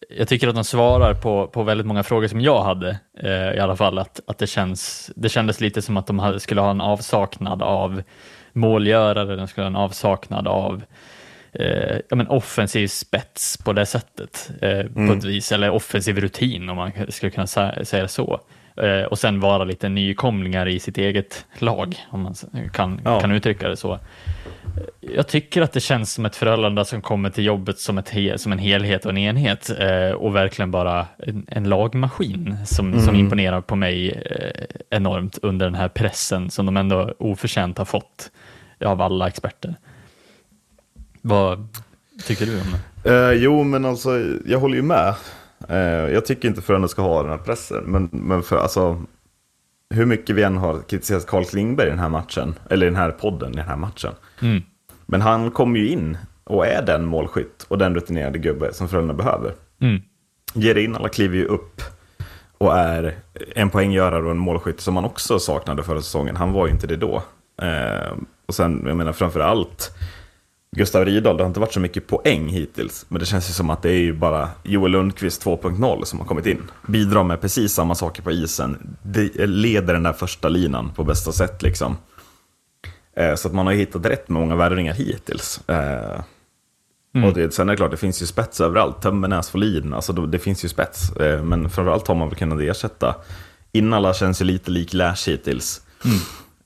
[0.08, 3.58] jag tycker att de svarar på, på väldigt många frågor som jag hade eh, i
[3.60, 3.98] alla fall.
[3.98, 7.62] Att, att det, känns, det kändes lite som att de hade, skulle ha en avsaknad
[7.62, 8.02] av
[8.52, 10.82] målgörare, de skulle ha en avsaknad av
[11.52, 14.50] eh, ja, men offensiv spets på det sättet.
[14.60, 18.40] Eh, På ett vis, eller offensiv rutin om man skulle kunna sä- säga så.
[18.82, 22.34] Eh, och sen vara lite nykomlingar i sitt eget lag, om man
[22.72, 23.20] kan, Ja.
[23.20, 23.98] kan uttrycka det så.
[25.00, 28.52] Jag tycker att det känns som ett Frölunda som kommer till jobbet som, ett som
[28.52, 33.60] en helhet och en enhet eh, och verkligen bara en, en lagmaskin som, som imponerar
[33.60, 38.30] på mig eh, enormt under den här pressen som de ändå oförtjänt har fått
[38.84, 39.74] av alla experter.
[41.22, 41.68] Vad
[42.26, 42.66] tycker du om
[43.02, 43.10] det?
[43.10, 44.10] Eh, jo, men alltså,
[44.46, 45.14] jag håller ju med.
[45.68, 45.78] Eh,
[46.12, 47.84] jag tycker inte Frölunda ska ha den här pressen.
[47.84, 49.02] Men, men för alltså,
[49.90, 52.96] hur mycket vi än har kritiserat Carl Klingberg i den här matchen, eller i den
[52.96, 54.12] här podden i den här matchen.
[54.42, 54.62] Mm.
[55.06, 59.14] Men han kommer ju in och är den målskytt och den rutinerade gubbe som Frölunda
[59.14, 59.54] behöver.
[59.80, 60.02] Mm.
[60.54, 61.82] Ger in, alla kliver ju upp
[62.58, 63.14] och är
[63.54, 66.36] en poänggörare och en målskytt som man också saknade förra säsongen.
[66.36, 67.22] Han var ju inte det då.
[67.62, 68.12] Eh,
[68.46, 69.90] och sen, jag menar framför allt,
[70.76, 73.06] Gustav Rydahl, det har inte varit så mycket poäng hittills.
[73.08, 76.26] Men det känns ju som att det är ju bara Joel Lundqvist 2.0 som har
[76.26, 76.62] kommit in.
[76.86, 78.96] Bidrar med precis samma saker på isen.
[79.02, 81.96] Det leder den där första linan på bästa sätt liksom.
[83.16, 85.68] Eh, så att man har hittat rätt många värvningar hittills.
[85.68, 86.20] Eh,
[87.26, 89.02] och det, sen är det klart, det finns ju spets överallt.
[89.02, 91.10] Tömmernes, Folin, alltså det finns ju spets.
[91.10, 93.14] Eh, men framförallt har man väl kunnat ersätta.
[93.72, 95.82] Innala känns ju lite lik Lash hittills.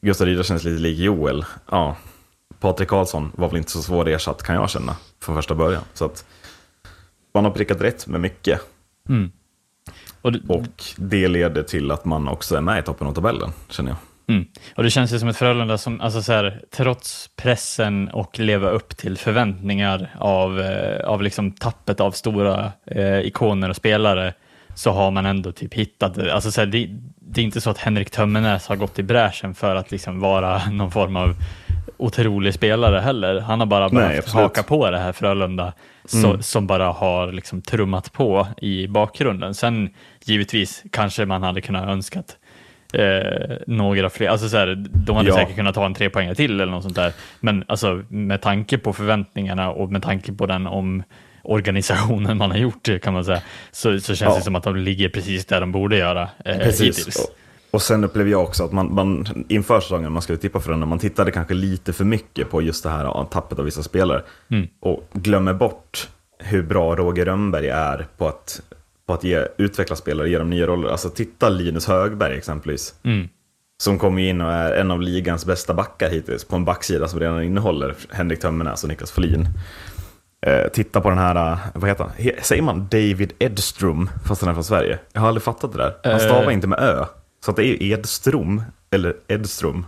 [0.01, 1.45] Gustav Rydahl känns lite lik Joel.
[1.71, 1.97] Ja.
[2.63, 5.83] Patrik Karlsson var väl inte så svår ersatt kan jag känna från första början.
[5.95, 6.25] Så att
[7.35, 8.61] man har prickat rätt med mycket.
[10.23, 13.53] Och, det- Och det leder till att man också är med i toppen av tabellen,
[13.69, 13.99] känner jag.
[14.37, 14.47] Mm.
[14.77, 18.71] Och det känns ju som ett Frölunda som, alltså så här, trots pressen och leva
[18.71, 24.35] upp till förväntningar av, eh, av liksom tappet av stora eh, ikoner och spelare,
[24.75, 26.19] så har man ändå typ hittat.
[26.19, 26.89] Alltså så här, det,
[27.21, 30.63] det är inte så att Henrik Tömmernes har gått i bräschen för att liksom vara
[30.71, 31.35] någon form av
[32.03, 33.41] otrolig spelare heller.
[33.41, 34.33] Han har bara behövt.
[34.33, 34.43] Mm.
[34.43, 35.73] haka på det här Frölunda
[36.05, 39.55] så, som bara har liksom trummat på i bakgrunden.
[39.55, 39.91] Sen
[40.25, 42.37] givetvis kanske man hade kunnat önskat
[42.93, 45.35] eh, några fler, alltså så här, de hade Ja.
[45.35, 47.13] säkert kunnat ta en tre poäng till eller något sånt där.
[47.41, 51.03] Men alltså med tanke på förväntningarna och med tanke på den om
[51.43, 53.41] organisationen man har gjort kan man säga,
[53.73, 54.35] så, så känns Ja.
[54.39, 57.19] det som att de ligger precis där de borde göra eh, hittills.
[57.73, 60.71] Och, sen upplever jag också att man, man inför säsongen, när man skulle tippa för
[60.71, 64.23] den, man tittade kanske lite för mycket på just det här tappet av vissa spelare.
[64.51, 64.67] Mm.
[64.81, 66.09] Och glömmer bort
[66.39, 68.61] hur bra Roger Rönnberg är på att,
[69.07, 70.89] på att ge, utveckla spelare, ge dem nya roller.
[70.89, 72.95] Alltså titta Linus Högberg exempelvis.
[73.03, 73.29] Mm.
[73.83, 77.21] Som kommer in och är en av ligans bästa backar hittills på en backsida som
[77.21, 79.49] redan innehåller Henrik Tömmernes och Niklas Folin.
[80.47, 82.13] Eh, titta på den här, eh, vad heter han?
[82.43, 84.99] Säger man David Edström fast han är från Sverige?
[85.13, 85.95] Jag har aldrig fattat det där.
[86.05, 86.19] Han Eh.
[86.19, 87.05] stavar inte med Ö.
[87.45, 89.87] Så att det är Edström, eller Edström.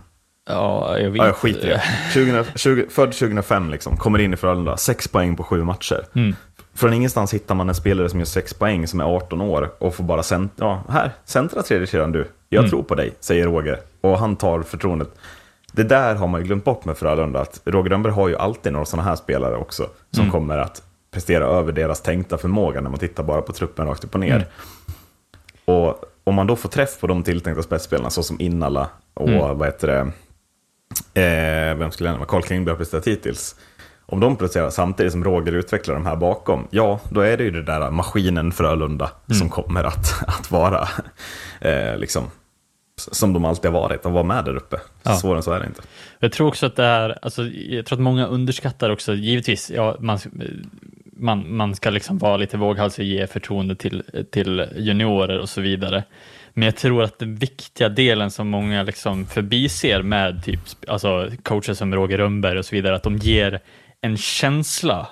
[0.49, 1.83] Ja, jag vet Ja, jag skiter i det.
[2.13, 6.05] 20, 20, född 2005 liksom, kommer in i Frölunda, sex poäng på sju matcher.
[6.15, 6.35] Mm.
[6.73, 9.95] Från ingenstans hittar man en spelare som gör sex poäng, som är 18 år och
[9.95, 12.27] får bara cent ja, här, centra tredje kedjan du.
[12.49, 12.69] Jag Mm.
[12.69, 13.79] tror på dig, säger Roger.
[14.01, 15.09] Och han tar förtroendet.
[15.71, 18.73] Det där har man ju glömt bort med Frölunda, att Roger Rönnberg har ju alltid
[18.73, 20.31] några sådana här spelare också, som Mm.
[20.31, 24.13] kommer att prestera över deras tänkta förmåga när man tittar bara på truppen rakt upp
[24.13, 24.35] och ner.
[24.35, 24.47] Mm.
[25.65, 29.57] Och om man då får träff på de tilltänkta spetsspelarna, så som Innala och Mm.
[29.57, 29.99] vad heter det,
[31.21, 33.55] eh, vem skulle jag nämna, Carl Klingberg har presterat hittills.
[34.07, 37.51] Om de presterar samtidigt som Roger utvecklar de här bakom, ja, då är det ju
[37.51, 39.39] det där maskinen Frölunda Mm.
[39.39, 40.87] som kommer att, att vara
[41.61, 42.23] eh, liksom,
[43.11, 44.79] som de alltid har varit, att vara med där uppe.
[45.03, 45.15] Ja.
[45.15, 45.81] Svårare än så är det inte.
[46.19, 49.95] Jag tror också att det är, alltså, jag tror att många underskattar också, givetvis, ja,
[49.99, 50.19] man,
[51.15, 55.61] man, man ska liksom vara lite våghalsig och ge förtroende till, till juniorer och så
[55.61, 56.03] vidare.
[56.53, 61.73] Men jag tror att den viktiga delen som många liksom förbiser med typ, alltså coacher
[61.73, 63.59] som Roger Rönnberg och så vidare, att de ger
[64.01, 65.09] en känsla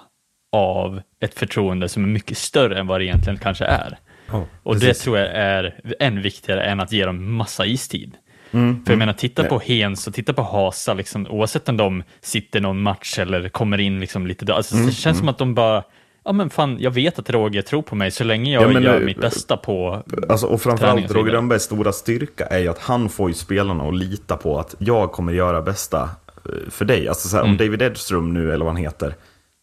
[0.52, 3.98] av ett förtroende som är mycket större än vad det egentligen kanske är.
[4.32, 8.18] Ja, och det tror jag är än viktigare än att ge dem massa istid.
[8.54, 12.04] Mm, För jag menar, titta på Hens och titta på Hasa, liksom, oavsett om de
[12.22, 15.54] sitter någon match eller kommer in liksom lite, alltså, Mm, det känns som att de
[15.56, 15.84] bara,
[16.26, 18.84] ja men fan, jag vet att Roger tror på mig så länge jag Ja, men,
[18.84, 21.16] gör eh, mitt bästa på Alltså, och framförallt och.
[21.16, 24.76] Roger Rönnbergs stora styrka är ju att han får ju spelarna att lita på att
[24.80, 26.02] jag kommer göra bästa
[26.46, 27.08] eh, för dig.
[27.08, 27.52] Alltså så här, Mm.
[27.52, 29.16] om David Edström nu, eller vad han heter,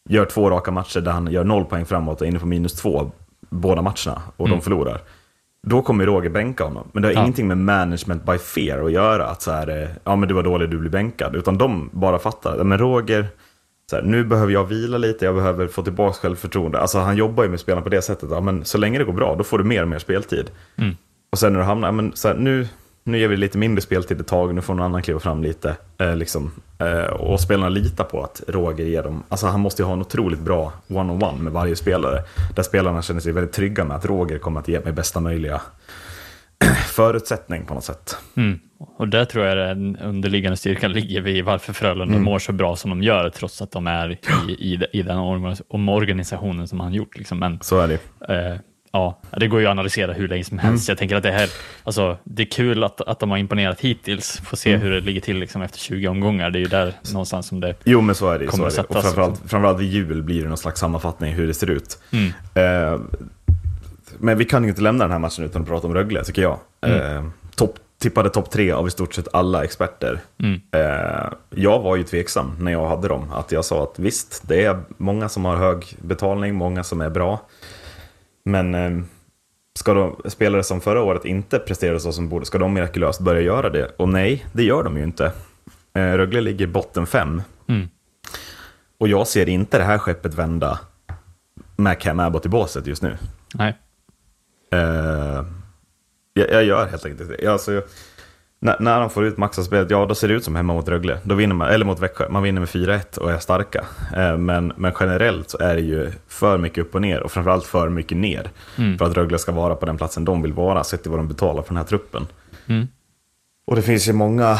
[0.09, 2.73] gör två raka matcher där han gör noll poäng framåt och är inne på minus
[2.73, 3.11] två
[3.51, 5.01] båda matcherna och de förlorar.
[5.67, 6.89] Då kommer Roger bänka honom.
[6.93, 7.15] Men det har.
[7.15, 7.21] Ja.
[7.21, 9.27] ingenting med management by fear att göra.
[9.27, 11.37] Att så här, eh, ja men du var dålig, du blir bänkad.
[11.37, 13.27] Utan de bara fattar, men Roger,
[13.91, 16.81] så här, nu behöver jag vila lite, jag behöver få tillbaka självförtroende.
[16.81, 18.31] Alltså han jobbar ju med spelarna på det sättet.
[18.31, 20.51] Ja, men så länge det går bra, då får du mer och mer speltid.
[20.77, 20.97] Mm.
[21.33, 22.69] Och sen när du hamnar, men så här, nu,
[23.05, 25.77] nu ger vi lite mindre speltid ett tag, nu får någon annan kliva fram lite.
[25.99, 29.87] Eh, liksom, eh, och spelarna litar på att Roger ger dem, alltså han måste ju
[29.87, 32.23] ha en otroligt bra one-on-one med varje spelare.
[32.57, 35.61] Där spelarna känner sig väldigt trygga med att Roger kommer att ge mig bästa möjliga
[36.87, 38.17] förutsättning på något sätt.
[38.37, 38.59] Mm.
[38.99, 42.23] Och där tror jag den underliggande styrkan ligger vid varför Frölunda Mm.
[42.25, 44.11] mår så bra som de gör, trots att de är
[44.49, 47.19] i, i, i den orga- omorganisationen som han gjort.
[47.19, 47.39] Liksom.
[47.39, 48.57] Men Så är det eh,
[48.93, 50.89] ja, det går ju att analysera hur länge som helst.
[50.89, 50.93] Mm.
[50.93, 51.49] Jag tänker att det här,
[51.85, 54.41] alltså, det är kul att, att de har imponerat hittills.
[54.45, 54.83] Få se Mm.
[54.83, 56.51] hur det ligger till liksom, efter 20 omgångar.
[56.51, 57.75] Det är ju där någonstans som det...
[57.85, 58.51] Jo, men så är det.
[58.51, 58.83] Så är det.
[58.83, 59.49] Och framförallt, liksom.
[59.49, 61.99] framförallt vid jul blir det någon slags sammanfattning hur det ser ut.
[62.11, 62.33] Mm.
[62.55, 63.01] Eh,
[64.19, 66.43] men vi kan ju inte lämna den här matchen utan att prata om Rögle, tycker
[66.43, 66.59] jag.
[66.87, 67.25] Eh,
[67.55, 70.21] topp, tippade topp tre av i stort sett alla experter.
[70.43, 70.61] Mm.
[70.73, 73.33] Eh, jag var ju tveksam när jag hade dem.
[73.33, 77.11] Att jag sa att visst, det är många som har hög betalning, många som är
[77.11, 77.41] bra.
[78.45, 79.05] Men eh,
[79.79, 83.41] ska de, spelare som förra året inte presterade så som borde, ska de mirakulöst börja
[83.41, 83.95] göra det?
[83.97, 85.33] Och nej, det gör de ju inte.
[85.95, 87.43] Eh, Rögle ligger botten fem.
[87.69, 87.89] Mm.
[88.99, 90.81] Och jag ser inte det här skeppet vända
[91.77, 93.17] med Cam Abbott i båset just nu.
[93.55, 93.79] Nej.
[94.73, 95.45] Eh,
[96.33, 97.43] jag, jag gör helt enkelt det.
[97.43, 97.85] Jag, alltså, jag,
[98.63, 101.19] när, när de får ut maxspelet, ja då ser det ut som hemma mot Rögle.
[101.23, 102.29] Då vinner man, eller mot Växjö.
[102.29, 103.85] Man vinner med 4-1 och är starka.
[104.17, 107.65] Eh, men, men generellt så är det ju för mycket upp och ner och framförallt
[107.65, 108.51] för mycket ner.
[108.99, 111.29] För att Rögle ska vara på den platsen de vill vara, sett till vad de
[111.29, 112.27] betalar för den här truppen.
[112.67, 112.89] Mm.
[113.67, 114.59] Och det finns ju många,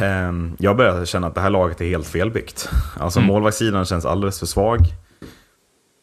[0.00, 2.70] ehm, jag börjar känna att det här laget är helt felbyggt.
[2.98, 4.78] Alltså målvaktssidan känns alldeles för svag.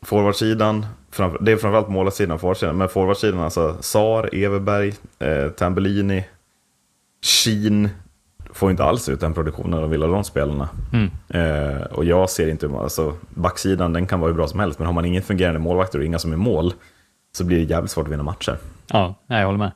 [0.05, 6.23] Forwardsidan, framför, det är framförallt målvaktssidan och forwardsidan, men forwardsidan alltså Sar, Everberg, eh, Tambellini,
[7.27, 7.89] Sheen
[8.53, 10.69] får inte alls ut den produktionen de vill av de spelarna.
[11.29, 14.85] Eh, och jag ser inte, alltså backsidan den kan vara hur bra som helst, men
[14.85, 16.73] har man ingen fungerande målvakter och inga som är mål,
[17.37, 18.57] så blir det jävligt svårt att vinna matcher.
[18.91, 19.71] Ja, jag håller med.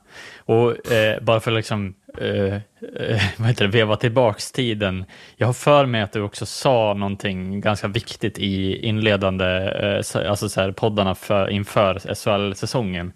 [0.45, 2.59] Och eh, bara för att liksom, eh, eh,
[3.37, 5.05] vad heter det, veva tillbaks tiden.
[5.37, 9.45] Jag har för mig att du också sa någonting ganska viktigt i inledande
[9.85, 13.11] eh, så- alltså så här, poddarna för, inför SHL-säsongen.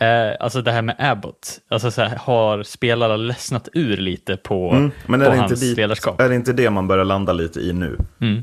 [0.00, 4.70] Eh, alltså det här med Abbott, alltså så här, har spelarna ledsnat ur lite på,
[4.70, 6.20] Mm, Men på är det, hans inte dit, ledarskap?
[6.20, 7.98] är det inte det man börjar landa lite i nu?
[8.20, 8.42] Mm.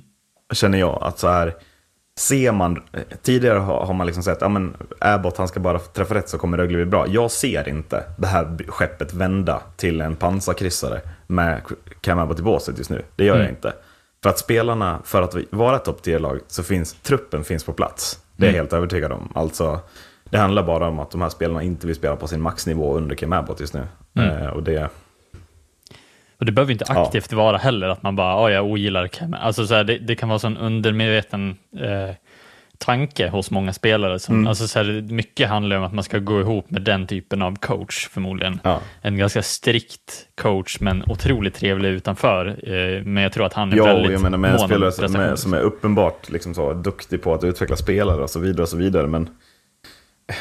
[0.53, 0.99] Känner jag.
[1.03, 1.53] Att så här,
[2.20, 2.84] ser man,
[3.22, 6.38] tidigare har, har man liksom sett, ja men Abbott han ska bara träffa rätt så
[6.38, 7.06] kommer Rögle bli bra.
[7.08, 11.62] Jag ser inte det här skeppet vända till en pansarkryssare med
[12.01, 13.01] Cam Abbott i båset just nu.
[13.16, 13.74] Det gör jag inte.
[14.24, 18.20] För att spelarna, för att vara ett topp 10-lag, så finns truppen finns på plats.
[18.38, 19.32] Det är jag helt övertygad om.
[19.36, 19.80] Alltså,
[20.36, 23.16] det handlar bara om att de här spelarna inte vill spela på sin maxnivå under
[23.16, 23.84] Cam Abbott just nu.
[24.24, 24.90] Eh, och det,
[26.40, 27.06] Och det behöver inte Ja.
[27.06, 29.34] aktivt vara heller att man bara, ja, jag ogillar Cam.
[29.34, 32.16] Alltså så här, det, det kan vara sån undermedveten eh,
[32.78, 34.20] tanke hos många spelare.
[34.20, 34.48] Som, Mm.
[34.48, 37.56] alltså så här, mycket handlar om att man ska gå ihop med den typen av
[37.56, 38.60] coach förmodligen.
[38.64, 38.80] Ja.
[39.02, 42.48] En ganska strikt coach, men otroligt trevlig utanför.
[42.48, 44.92] Eh, men jag tror att han är Ja, väldigt jag menar med en mån spelare
[44.92, 48.62] som är, som är uppenbart liksom så, duktig på att utveckla spelare och så vidare.
[48.62, 49.30] och så vidare Men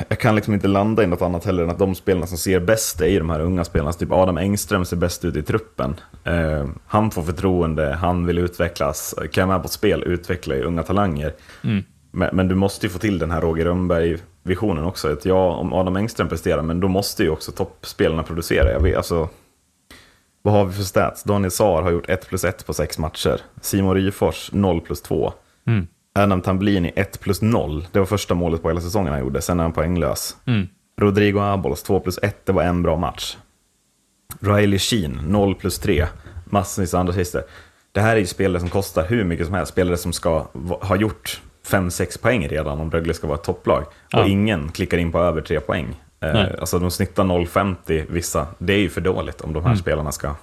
[0.08, 2.60] jag kan liksom inte landa i något annat heller än att de spelarna som ser
[2.60, 3.92] bäst är de här unga spelarna.
[3.92, 5.94] Så Typ Adam Engström ser bäst ut i truppen.
[6.24, 9.14] Eh, han får förtroende, han vill utvecklas.
[9.32, 11.32] Cam Abbotts spel utvecklar ju unga talanger.
[12.10, 15.12] Men, men du måste ju få till den här Roger Rönnberg-visionen också.
[15.12, 18.72] Att ja, om Adam Engström presterar, men då måste ju också toppspelarna producera.
[18.72, 19.28] Jag vet, alltså,
[20.42, 21.22] vad har vi för stats?
[21.22, 23.40] Daniel Saar har gjort 1 plus 1 på sex matcher.
[23.60, 25.32] Simon Ryfors 0 plus 2.
[25.66, 25.86] Mm.
[26.18, 27.86] Adam Tamblini 1 plus 0.
[27.92, 29.42] Det var första målet på hela säsongen han gjorde.
[29.42, 30.36] Sen är han poänglös.
[30.46, 30.68] Mm.
[31.00, 32.46] Rodrigo Abols 2 plus 1.
[32.46, 33.36] Det var en bra match.
[34.40, 36.06] Riley Sheen 0 plus 3.
[36.44, 37.42] Massvis av andra assister.
[37.92, 39.72] Det här är ju spelare som kostar hur mycket som helst.
[39.72, 40.46] Spelare som ska
[40.80, 43.84] ha gjort 5-6 poäng redan om Rögle ska vara ett topplag.
[44.10, 44.22] Ja.
[44.22, 46.00] Och ingen klickar in på över 3 poäng.
[46.20, 46.56] Eh, Nej.
[46.60, 48.46] alltså de snittar 0,50 vissa.
[48.58, 49.78] Det är ju för dåligt om de här Mm.
[49.78, 50.34] spelarna ska...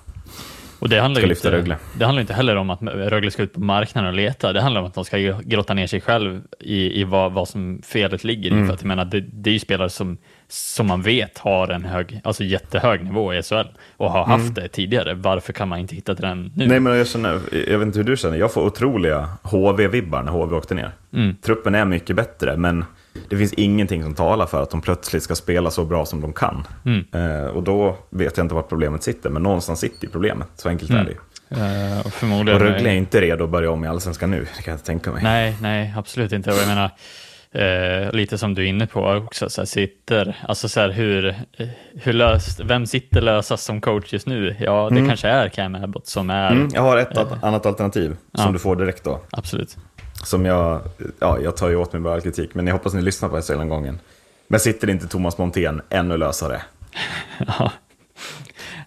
[0.81, 1.77] Och det handlar, Ska lyfta inte, Rögle.
[1.97, 4.53] det handlar inte heller om att Rögle ska ut på marknaden och leta.
[4.53, 7.81] Det handlar om att de ska grotta ner sig själv i, i vad, vad som
[7.85, 8.63] felet ligger Mm.
[8.63, 8.67] i.
[8.67, 10.17] För att jag menar, det, det är ju spelare som,
[10.47, 13.55] som man vet har en hög, alltså jättehög nivå i SHL
[13.97, 15.13] och har haft det tidigare.
[15.13, 16.63] Varför kan man inte hitta till den nu?
[16.63, 16.67] Mm.
[16.69, 20.31] Nej men jag känner, jag vet inte hur du känner, jag får otroliga HV-vibbar när
[20.31, 20.91] HV åkte ner.
[21.13, 21.35] Mm.
[21.41, 22.85] Truppen är mycket bättre, men
[23.29, 26.33] det finns ingenting som talar för att de plötsligt ska spela så bra som de
[26.33, 26.67] kan.
[26.85, 27.05] Mm.
[27.13, 30.47] Eh, och då vet jag inte vart problemet sitter, men någonstans sitter ju problemet.
[30.55, 31.17] Så enkelt är det ju.
[31.63, 32.61] Eh, och förmodligen...
[32.61, 34.85] Och Rögle är inte redo att börja om i Allsvenskan nu, det kan jag inte
[34.85, 35.23] tänka mig.
[35.23, 36.51] Nej, nej, absolut inte.
[36.51, 36.89] Och jag menar,
[37.51, 41.25] eh, lite som du är inne på också, så här, sitter, alltså så här, hur,
[41.57, 41.67] eh,
[42.01, 44.55] hur löst, vem sitter lösast som coach just nu?
[44.59, 48.15] Ja, det kanske är Cam Abbott som är, Mm, jag har ett att- annat alternativ
[48.33, 48.51] som Ja.
[48.51, 49.19] du får direkt då.
[49.31, 49.77] absolut.
[50.23, 50.81] Som jag,
[51.19, 53.35] ja, jag tar ju åt mig bara all kritik, men jag hoppas ni lyssnar på
[53.35, 53.99] det den gången.
[54.47, 56.61] Men sitter inte Thomas Montén ännu lösare?
[57.47, 57.71] Ja,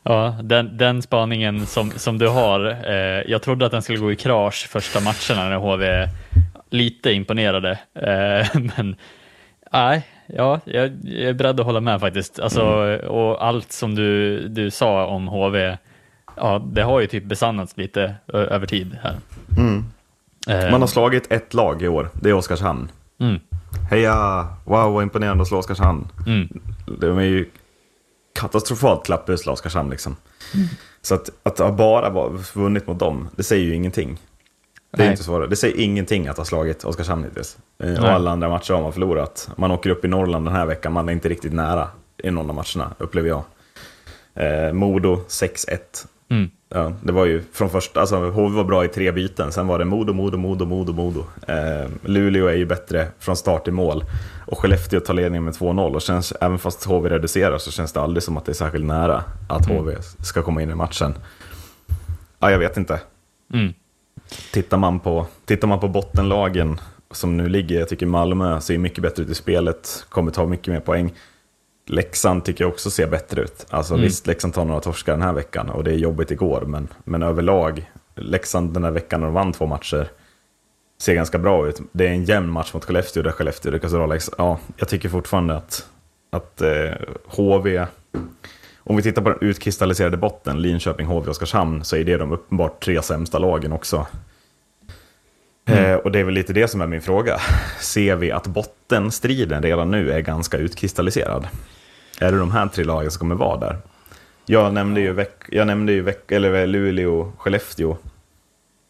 [0.02, 4.12] ja den, den spaningen som, som du har, eh, jag trodde att den skulle gå
[4.12, 6.08] i krasch första matcherna när HV
[6.70, 8.96] lite imponerade, eh, men
[9.72, 12.40] nej, ja, jag, jag är beredd att hålla med faktiskt.
[12.40, 12.62] Alltså,
[13.06, 15.76] Och allt som du, du sa om HV,
[16.36, 19.16] ja, det har ju typ besannats lite ö- över tid här.
[19.58, 19.84] Eh,
[20.70, 22.90] Man har slagit ett lag i år, det är Oskarshamn.
[23.20, 23.40] mm,
[23.90, 24.46] Heja!
[24.64, 26.08] Wow, vad imponerande att slå Oskarshamn.
[26.26, 26.48] mm,
[27.00, 27.50] De är ju
[28.34, 30.16] katastrofalt klappusla Oskarshamn liksom.
[31.02, 34.18] Så att, att ha bara vunnit mot dem, det säger ju ingenting.
[34.90, 35.10] Det är Nej.
[35.10, 35.46] inte svårare.
[35.46, 37.56] Det säger ingenting att ha slagit Oskarshamn hittills.
[37.82, 39.48] Eh, Och alla andra matcher har man förlorat.
[39.56, 41.88] Man åker upp i Norrland den här veckan, man är inte riktigt nära
[42.22, 43.42] i någon av matcherna, upplever jag.
[44.34, 45.78] Eh, Modo 6-1.
[46.30, 46.50] mm.
[46.76, 49.78] Ja, det var ju från första, alltså HV var bra i tre byten, sen var
[49.78, 51.24] det Modo, Modo, Modo, Modo, Modo.
[51.48, 54.04] Eh, Luleå är ju bättre från start till mål
[54.46, 58.00] och Skellefteå tar ledningen med 2-0 och känns, även fast HV reducerar så känns det
[58.00, 61.14] aldrig som att det är särskilt nära att HV ska komma in i matchen.
[62.38, 63.00] Ja, jag vet inte.
[63.52, 63.72] Mm.
[64.52, 69.02] Tittar man på, tittar man på bottenlagen som nu ligger, jag tycker Malmö ser mycket
[69.02, 71.12] bättre ut i spelet, kommer ta mycket mer poäng.
[71.86, 73.66] Leksand tycker jag också ser bättre ut.
[73.70, 74.04] Alltså Mm.
[74.04, 77.22] visst, Leksand tar några torskar den här veckan och det är jobbigt igår, men, men
[77.22, 80.08] överlag, Leksand den här veckan när de vann två matcher,
[80.98, 81.80] ser ganska bra ut.
[81.92, 84.34] Det är en jämn match mot Skellefteå där Skellefteå lyckas dra Leksand.
[84.38, 85.86] Ja, jag tycker fortfarande att,
[86.30, 86.90] att eh,
[87.26, 87.86] HV,
[88.78, 92.32] om vi tittar på den utkristalliserade botten, Linköping, HV och Oskarshamn, så är det de
[92.32, 94.06] uppenbart tre sämsta lagen också.
[95.66, 97.38] Eh, och det är väl lite det som är min fråga.
[97.80, 101.46] Ser vi att bottenstriden redan nu är ganska utkristalliserad?
[102.20, 103.76] Är det de här tre lagen som kommer vara där?
[104.46, 107.90] Jag nämnde ju, veck, jag nämnde ju veck, eller Luleå, Skellefteå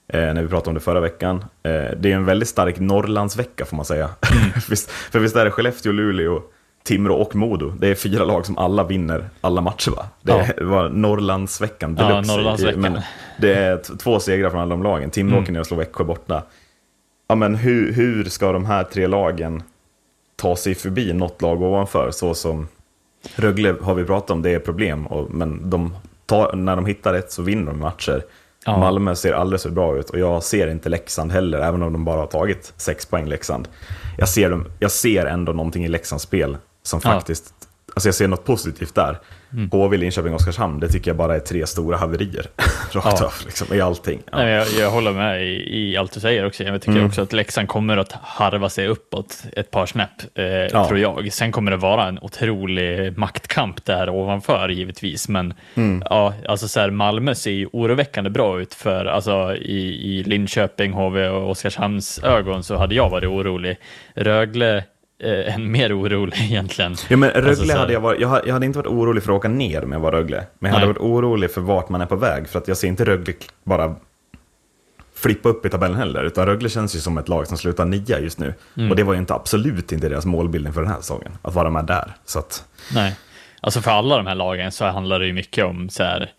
[0.08, 1.36] eh, när vi pratade om det förra veckan.
[1.62, 4.10] Eh, det är en väldigt stark Norrlandsvecka får man säga.
[4.68, 6.42] visst, för visst är det Skellefteå, Luleå,
[6.84, 7.70] Timrå och Modo.
[7.70, 10.06] Det är fyra lag som alla vinner alla matcher va?
[10.22, 10.64] Det Ja.
[10.64, 12.32] var Norrlandsveckan Ja, deluxe.
[12.36, 12.80] Norrlandsveckan.
[12.80, 12.98] Men
[13.38, 15.10] det är två segrar från alla de lagen.
[15.10, 15.42] Timrå Mm.
[15.42, 16.42] åker ner och slår Växjö borta.
[17.28, 19.62] Ja, men hur, hur ska de här tre lagen
[20.36, 22.10] ta sig förbi något lag ovanför?
[22.10, 22.68] Så som
[23.36, 25.06] Rögle har vi pratat om, det är problem.
[25.06, 25.94] Och, men de
[26.26, 28.24] tar, när de hittar rätt så vinner de matcher.
[28.66, 28.78] Ja.
[28.78, 32.04] Malmö ser alldeles för bra ut och jag ser inte Leksand heller, även om de
[32.04, 33.68] bara har tagit sex poäng Leksand.
[34.18, 37.10] Jag ser, dem, jag ser ändå någonting i Leksands spel som Ja.
[37.10, 37.54] faktiskt,
[37.94, 39.18] alltså jag ser något positivt där.
[39.54, 39.70] Mm.
[39.72, 42.46] HV, Linköping och Oskarshamn, det tycker jag bara är tre stora haverier.
[42.92, 43.26] Rakt Ja.
[43.26, 44.22] av, liksom, i allting.
[44.32, 44.38] Ja.
[44.38, 46.64] Nej, jag, jag håller med i, i allt du säger också.
[46.64, 47.06] Jag tycker Mm.
[47.06, 50.86] också att Leksand kommer att harva sig uppåt ett par snäpp, eh, Ja.
[50.88, 51.32] tror jag.
[51.32, 56.02] Sen kommer det vara en otrolig maktkamp där ovanför givetvis, men Mm.
[56.10, 59.78] ja, alltså så här, Malmö ser ju oroväckande bra ut för alltså i,
[60.18, 63.76] i Linköping, HV och Oskarshamns ögon så hade jag varit orolig.
[64.14, 64.84] Rögle
[65.22, 66.96] eh, än mer orolig egentligen.
[67.08, 69.32] Ja, men Rögle Alltså, hade jag varit, jag hade, jag hade inte varit orolig för
[69.32, 70.46] att åka ner om jag var Rögle.
[70.58, 70.94] Men jag hade Nej.
[70.94, 72.48] varit orolig för vart man är på väg.
[72.48, 73.34] För att jag ser inte Rögle
[73.64, 73.94] bara
[75.14, 76.24] flippa upp i tabellen heller.
[76.24, 78.54] Utan Rögle känns ju som ett lag som slutar nia just nu.
[78.76, 78.90] Mm.
[78.90, 81.32] Och det var ju inte absolut inte deras målbildning för den här säsongen.
[81.42, 82.12] Att vara med där.
[82.24, 83.16] Så att, Nej,
[83.60, 86.32] alltså för alla de här lagen så handlar det ju mycket om så här,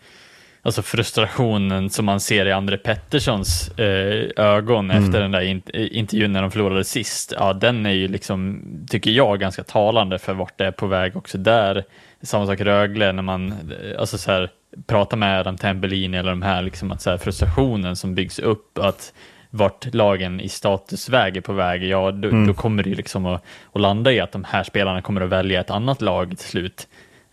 [0.66, 5.96] alltså frustrationen som man ser i André Petterssons eh, ögon efter den där in, eh,
[5.96, 7.32] intervjun när de förlorade sist.
[7.36, 11.16] Ja, den är ju liksom, tycker jag, ganska talande för vart det är på väg
[11.16, 11.84] också där.
[12.22, 14.50] Samma sak Rögle när man, eh, alltså så här,
[14.86, 18.78] pratar med Adam Tempelini eller de här, liksom att så här, frustrationen som byggs upp,
[18.78, 19.12] att
[19.50, 23.80] vart lagen i statusväg är på väg, ja då, då kommer det liksom att, att
[23.80, 26.88] landa i att de här spelarna kommer att välja ett annat lag till slut.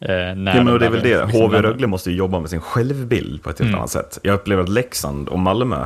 [0.06, 1.26] Eh, när ja, men de och det är väl det.
[1.26, 1.70] liksom HV vänder.
[1.70, 3.80] Rögle måste ju jobba med sin självbild på ett helt Mm.
[3.80, 4.20] annat sätt.
[4.24, 5.86] Jag upplever att Leksand och Malmö,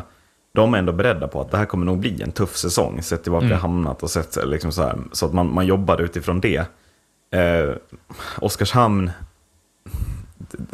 [0.53, 3.01] de är ändå beredda på att det här kommer nog bli en tuff säsong.
[3.01, 4.97] Sett till vart vi har hamnat och sett liksom så här.
[5.11, 6.57] Så att man, man jobbar utifrån det.
[7.31, 7.73] Eh,
[8.37, 9.11] Oskarshamn,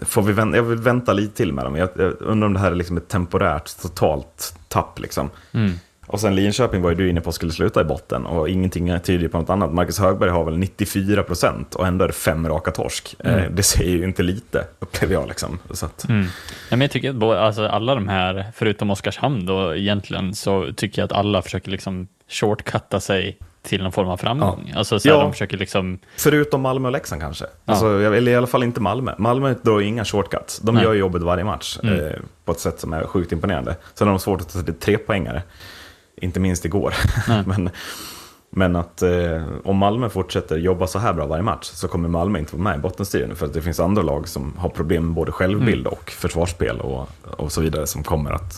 [0.01, 1.75] får vi vänta, jag vill vänta lite till med dem.
[1.75, 4.99] Jag, jag undrar om det här är liksom ett temporärt totalt tapp.
[4.99, 5.29] Liksom.
[5.51, 5.71] Mm.
[6.07, 9.27] Och sen Linköping var ju du inne på skulle sluta i botten och ingenting tyder
[9.27, 9.73] på något annat.
[9.73, 13.15] Marcus Högberg har väl 94 procent och ändå är det fem raka torsk.
[13.19, 15.27] Eh, det säger ju inte lite, upplever jag.
[15.27, 15.59] Liksom.
[15.71, 16.25] Så att, Mm.
[16.69, 20.67] Ja, men jag tycker att både, alltså alla de här, förutom Oskarshamn då egentligen, så
[20.75, 24.73] tycker jag att alla försöker liksom shortcutta sig till någon form av framgång.
[24.75, 25.19] Alltså så Ja.
[25.21, 27.45] de försöker liksom, Förutom Malmö och Leksand kanske.
[27.65, 29.13] Alltså, jag- eller i alla fall inte Malmö.
[29.17, 30.59] Malmö drar ju inga shortcuts.
[30.59, 30.83] De Nej.
[30.83, 33.75] gör jobbet varje match eh, på ett sätt som är sjukt imponerande.
[33.93, 35.43] Sen har de svårt att ta sig tre poängare.
[36.23, 36.93] Inte minst igår.
[37.45, 37.69] men,
[38.49, 42.39] men att eh, om Malmö fortsätter jobba så här bra varje match så kommer Malmö
[42.39, 43.35] inte vara med i bottenstriden.
[43.35, 47.09] För att det finns andra lag som har problem med både självbild och försvarsspel och,
[47.37, 48.53] och så vidare som kommer att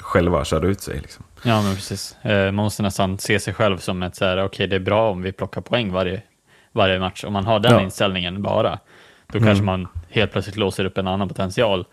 [0.00, 1.00] själva köra ut sig.
[1.00, 1.24] Liksom.
[1.42, 4.66] ja men precis, eh, man måste nästan se sig själv som ett så här, okej
[4.66, 6.22] det är bra om vi plockar poäng varje,
[6.72, 7.24] varje match.
[7.24, 7.80] Om man har den Ja.
[7.82, 8.78] inställningen bara,
[9.32, 11.84] då kanske man helt plötsligt låser upp en annan potential.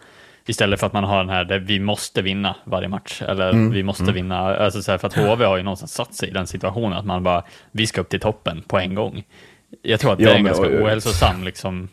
[0.50, 3.84] Istället för att man har den här, där vi måste vinna varje match, eller vi
[3.84, 6.48] måste vinna, alltså så här, för att HV har ju någonstans satt sig i den
[6.48, 9.24] situationen, att man bara, vi ska upp till toppen på en gång.
[9.82, 11.90] Jag tror att det Ja, är en ganska och- ohälsosam liksom,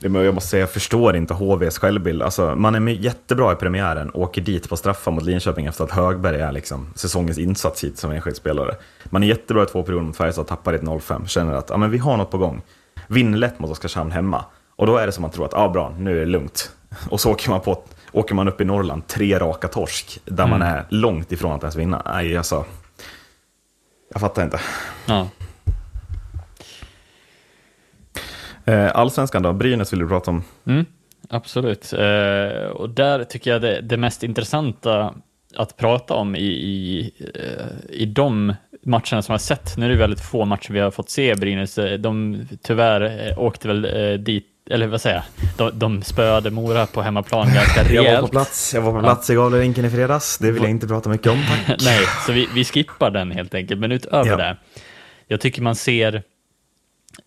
[0.00, 2.22] Jag måste säga, jag förstår inte HVs självbild.
[2.22, 6.40] Alltså, man är jättebra i premiären, åker dit på straffar mot Linköping efter att Högberg
[6.40, 8.74] är liksom säsongens insats hit som enskild spelare.
[9.04, 11.90] Man är jättebra i två perioder mot Färjestad, tappar ett 0-5, känner att ja, men
[11.90, 12.62] vi har något på gång.
[13.06, 14.44] Vinner lätt mot Oskarshamn hemma.
[14.76, 16.70] Och då är det som man tror att, ah, bra, nu är det lugnt.
[17.10, 17.82] Och så åker man, på,
[18.12, 21.76] åker man upp i Norrland, tre raka torsk, där man är långt ifrån att ens
[21.76, 22.02] vinna.
[22.06, 22.64] Nej, alltså.
[24.12, 24.60] Jag fattar inte.
[25.06, 25.28] ja.
[28.68, 30.44] Eh, Allsvenskan då, Brynäs vill du prata om.
[30.66, 30.86] Mm,
[31.28, 31.92] absolut.
[31.92, 35.14] Eh, och där tycker jag det, det mest intressanta
[35.56, 39.90] att prata om i, i, eh, i de matcherna som jag har sett, nu är
[39.90, 44.86] det väldigt få matcher vi har fått se Brynäs, de tyvärr åkte väl dit, eller
[44.86, 45.24] vad säger jag,
[45.72, 48.30] de, de spöade Mora på hemmaplan ganska Jag var på rejält.
[48.30, 50.38] plats, jag var på plats i Gavlerinken i fredags.
[50.38, 51.80] Det vill jag inte prata mycket om, tack.
[51.84, 53.80] Nej, så vi, vi skippar den helt enkelt.
[53.80, 54.36] Men utöver Ja.
[54.36, 54.56] det,
[55.26, 56.22] jag tycker man ser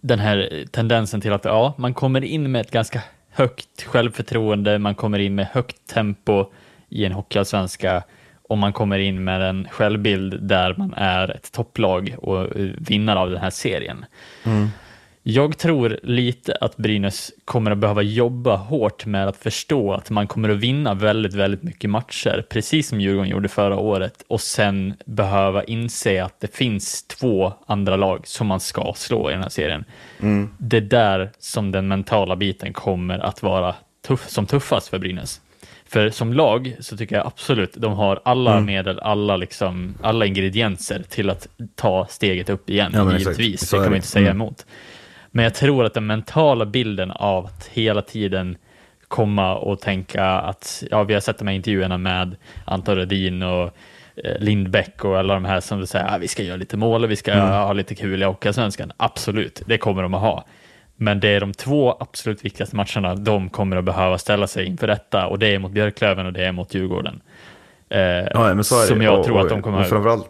[0.01, 4.95] den här tendensen till att ja, man kommer in med ett ganska högt självförtroende, man
[4.95, 6.45] kommer in med högt tempo
[6.89, 8.03] i en hockeyallsvenska
[8.49, 13.19] och man kommer in med en självbild där man är ett topplag och eh, vinnare
[13.19, 14.05] av den här serien.
[15.23, 20.27] Jag tror lite att Brynäs kommer att behöva jobba hårt med att förstå att man
[20.27, 24.93] kommer att vinna väldigt, väldigt mycket matcher, precis som Djurgården gjorde förra året, och sen
[25.05, 29.49] behöva inse att det finns två andra lag som man ska slå i den här
[29.49, 29.85] serien.
[30.57, 33.75] Det är där som den mentala biten kommer att vara
[34.07, 35.41] tuff, som tuffast för Brynäs.
[35.85, 41.03] För som lag så tycker jag absolut de har alla medel, alla, liksom, alla ingredienser
[41.09, 43.19] till att ta steget upp igen, Ja, exakt.
[43.39, 43.67] givetvis.
[43.69, 44.37] Så Det kan man inte säga Mm.
[44.41, 44.65] emot.
[45.31, 48.57] Men jag tror att den mentala bilden av att hela tiden
[49.07, 53.63] komma och tänka att, ja, vi har sett de här intervjuerna med Anton Rödin och
[54.15, 57.11] eh, Lindbäck och alla de här som säger att vi ska göra lite mål och
[57.11, 58.91] vi ska ha lite kul i Hockeyallsvenskan.
[58.97, 60.45] Absolut, det kommer de att ha.
[60.95, 64.87] Men det är de två absolut viktigaste matcherna de kommer att behöva ställa sig inför
[64.87, 67.21] detta och det är mot Björklöven och det är mot Djurgården.
[67.89, 68.87] Eh, Ja, men så är det.
[68.87, 69.89] som jag Och- tror och- att de kommer och att...
[69.89, 70.29] Framförallt,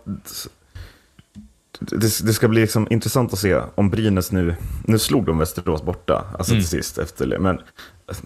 [1.81, 4.55] det, det ska bli liksom intressant att se om Brynäs nu,
[4.85, 6.61] nu slog de Västerås borta, alltså Mm.
[6.61, 7.59] till sist efter, men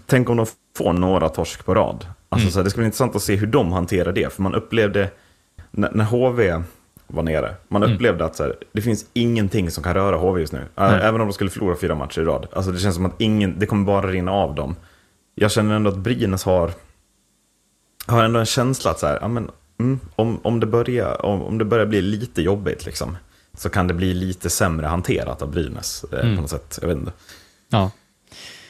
[0.06, 0.46] tänk om de
[0.76, 2.06] får några torsk på rad.
[2.28, 2.52] Alltså Mm.
[2.52, 5.10] så här, det ska bli intressant att se hur de hanterar det, för man upplevde,
[5.70, 6.62] när, när HV
[7.06, 7.94] var nere, man Mm.
[7.94, 10.58] upplevde att så här, det finns ingenting som kan röra HV just nu.
[10.76, 12.46] Ä- Även om de skulle förlora fyra matcher i rad.
[12.52, 14.76] Alltså det känns som att ingen, det kommer bara rinna av dem.
[15.34, 16.70] Jag känner ändå att Brynäs har,
[18.06, 19.50] har ändå en känsla att så här, ja, men,
[19.80, 23.16] mm, om, om, det börjar, om, om det börjar bli lite jobbigt liksom,
[23.56, 26.36] så kan det bli lite sämre hanterat av Brynäs eh, Mm.
[26.36, 26.78] på något sätt.
[26.80, 27.12] Jag vet inte.
[27.68, 27.90] Ja.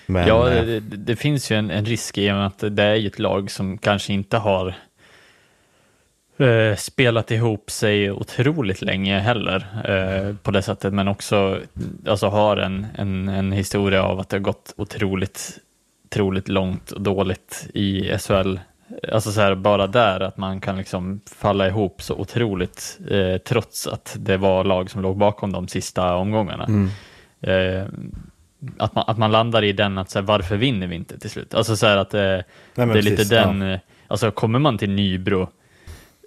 [0.06, 2.58] Men, Ja, eh, det, det, det finns ju en, en risk i och med att
[2.76, 4.74] det är ju ett lag som kanske inte har
[6.38, 11.60] eh, spelat ihop sig otroligt länge heller eh, på det sättet, men också
[12.06, 15.58] alltså, har en, en, en historia av att det har gått otroligt,
[16.04, 18.58] otroligt långt och dåligt i SHL.
[19.12, 23.86] Alltså så här, bara där att man kan liksom falla ihop så otroligt eh, trots
[23.86, 26.88] att det var lag som låg bakom de sista omgångarna.
[27.40, 27.84] Eh,
[28.78, 31.30] att man, att man landar i den att så här, varför vinner vi inte till
[31.30, 31.54] slut?
[31.54, 32.20] Alltså så här att eh,
[32.74, 33.72] men det är lite precis, den, ja.
[33.72, 35.48] eh, alltså kommer man till Nybro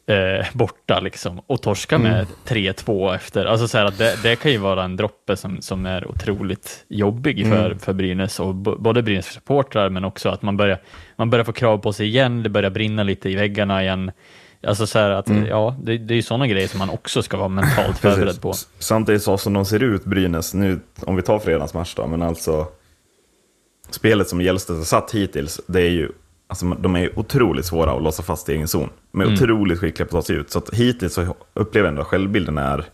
[0.10, 2.28] eh, borta liksom och torska med Mm.
[2.46, 6.08] 3-2 efter, alltså så att det, det kan ju vara en droppe som, som är
[6.08, 7.80] otroligt jobbig för, Mm.
[7.80, 10.78] för Brynäs och både Brynäs supportrar men också att man börjar,
[11.16, 14.12] man börjar få krav på sig igen, det börjar brinna lite i väggarna igen.
[14.68, 17.48] Alltså så att, ja, det, det är ju sådana grejer som man också ska vara
[17.48, 18.54] mentalt förberedd på.
[18.80, 22.22] Samtidigt så som de ser ut, Brynäs, nu om vi tar fredagens match då, men
[22.22, 22.68] alltså
[23.90, 26.10] spelet som Gällstedt har satt hittills, det är ju,
[26.50, 28.90] alltså de är otroligt svåra att låsa fast i egen zon.
[29.12, 29.34] De är Mm.
[29.36, 32.08] otroligt skickliga på att ta sig ut, så att hittills så upplever jag ändå att
[32.08, 32.86] självbilden är,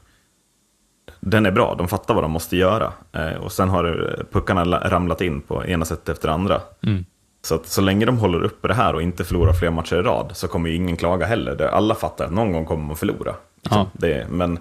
[1.19, 2.93] den är bra, de fattar vad de måste göra.
[3.11, 3.85] Eh, och sen har
[4.19, 6.61] eh, puckarna la- ramlat in på ena sättet efter andra.
[6.83, 7.05] Mm.
[7.41, 10.01] Så att så länge de håller uppe det här och inte förlorar fler matcher i
[10.01, 11.61] rad så kommer ju ingen klaga heller.
[11.67, 13.35] Alla fattar att någon gång kommer man förlora.
[13.63, 13.77] Liksom.
[13.79, 13.87] Ja.
[13.93, 14.59] Det, men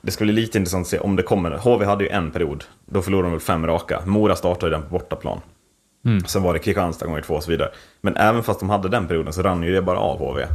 [0.00, 1.50] det ska bli lite intressant att se om det kommer.
[1.50, 4.02] HV hade ju en period, då förlorade de väl fem raka.
[4.06, 5.40] Mora startade den på bortaplan.
[6.04, 6.24] Mm.
[6.24, 7.70] Sen var det Kristianstad gånger två och så vidare.
[8.00, 10.42] Men även fast de hade den perioden så rann ju det bara av HV.
[10.42, 10.48] Eh,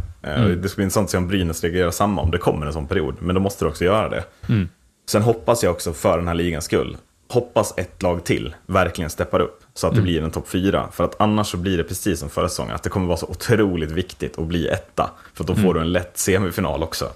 [0.44, 0.62] Mm.
[0.62, 2.88] Det ska bli intressant att se om Brynäs reagerar samma om det kommer en sån
[2.88, 3.16] period.
[3.20, 4.24] Men då måste det också göra det.
[4.50, 4.70] Mm.
[5.10, 6.98] Sen hoppas jag också för den här ligans skull,
[7.30, 9.92] hoppas ett lag till verkligen steppar upp så Mm.
[9.92, 10.88] att det blir en topp fyra.
[10.92, 13.26] För att annars så blir det precis som förra säsongen, att det kommer vara så
[13.28, 15.10] otroligt viktigt att bli etta.
[15.34, 15.66] För att då Mm.
[15.66, 17.10] får du en lätt semifinal också.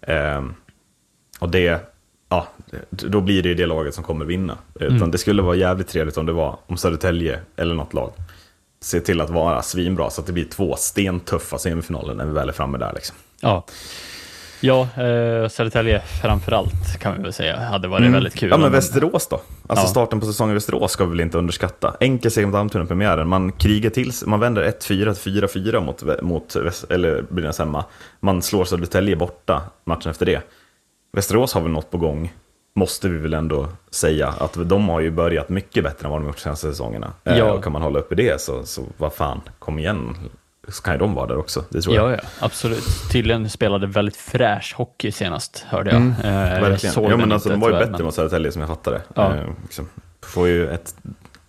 [0.00, 0.54] Ehm,
[1.38, 1.89] och det,
[2.30, 2.46] ja,
[2.90, 4.58] då blir det ju det laget som kommer vinna.
[4.74, 5.10] Utan Mm.
[5.10, 8.12] det skulle vara jävligt trevligt om det var om Södertälje eller något lag.
[8.82, 12.48] Se till att vara svinbra så att det blir två stentuffa semifinaler när vi väl
[12.48, 12.92] är framme där.
[12.94, 13.16] Liksom.
[13.40, 13.64] Ja,
[14.60, 18.48] ja eh, Södertälje framförallt kan vi väl säga hade varit väldigt kul.
[18.48, 18.60] Mm.
[18.60, 19.40] Ja, men Västerås då?
[19.66, 19.90] Alltså Ja.
[19.90, 21.96] starten på säsongen i Västerås ska vi väl inte underskatta.
[22.00, 23.28] Enkel seger mot Almtuna-premiären.
[23.28, 26.56] Man krigar till man vänder 1-4 till 4-4 mot, mot
[26.90, 27.84] eller Brynäs hemma.
[28.20, 30.40] Man slår Södertälje borta matchen efter det.
[31.12, 32.32] Västerås har väl något på gång,
[32.74, 34.28] måste vi väl ändå säga.
[34.28, 37.12] Att de har ju börjat mycket bättre än vad de gjort de senaste säsongerna.
[37.24, 37.52] Eh, Ja.
[37.52, 40.16] Och kan man hålla uppe det så, så vad fan, kom igen.
[40.68, 42.10] Så kan ju de vara där också, det tror jag.
[42.10, 42.84] Ja, ja, absolut.
[43.12, 46.00] Tydligen spelade väldigt fräsch hockey senast, hörde jag.
[46.02, 46.70] Eh, jag Mm.
[46.70, 46.92] Verkligen.
[46.94, 49.00] såg Ja, men alltså, de var ju bättre men- mot Södertälje som jag fattade.
[49.14, 49.36] Ja.
[49.36, 49.88] Eh, liksom,
[50.22, 50.94] får ju ett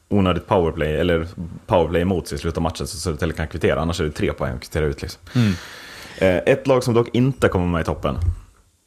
[0.09, 1.27] onödigt powerplay, eller
[1.67, 4.33] powerplay emot sig i slutet av matchen så Södertälje kan kvittera, annars är det tre
[4.33, 5.01] poäng att kvittera ut.
[5.01, 5.21] Liksom.
[5.35, 5.53] Mm.
[6.17, 8.17] Eh, ett lag som dock inte kommer med i toppen,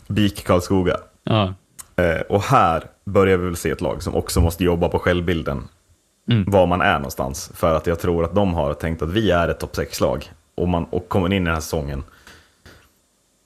[0.07, 0.97] BIK Karlskoga.
[1.23, 1.55] Ja,
[1.97, 5.69] Eh, och här börjar vi väl se ett lag som också måste jobba på självbilden.
[6.31, 6.45] Mm.
[6.51, 7.53] Var man är någonstans.
[7.55, 10.33] För att jag tror att de har tänkt att vi är ett topp 6-lag.
[10.55, 12.05] Och, man, och kommer in i den här säsongen.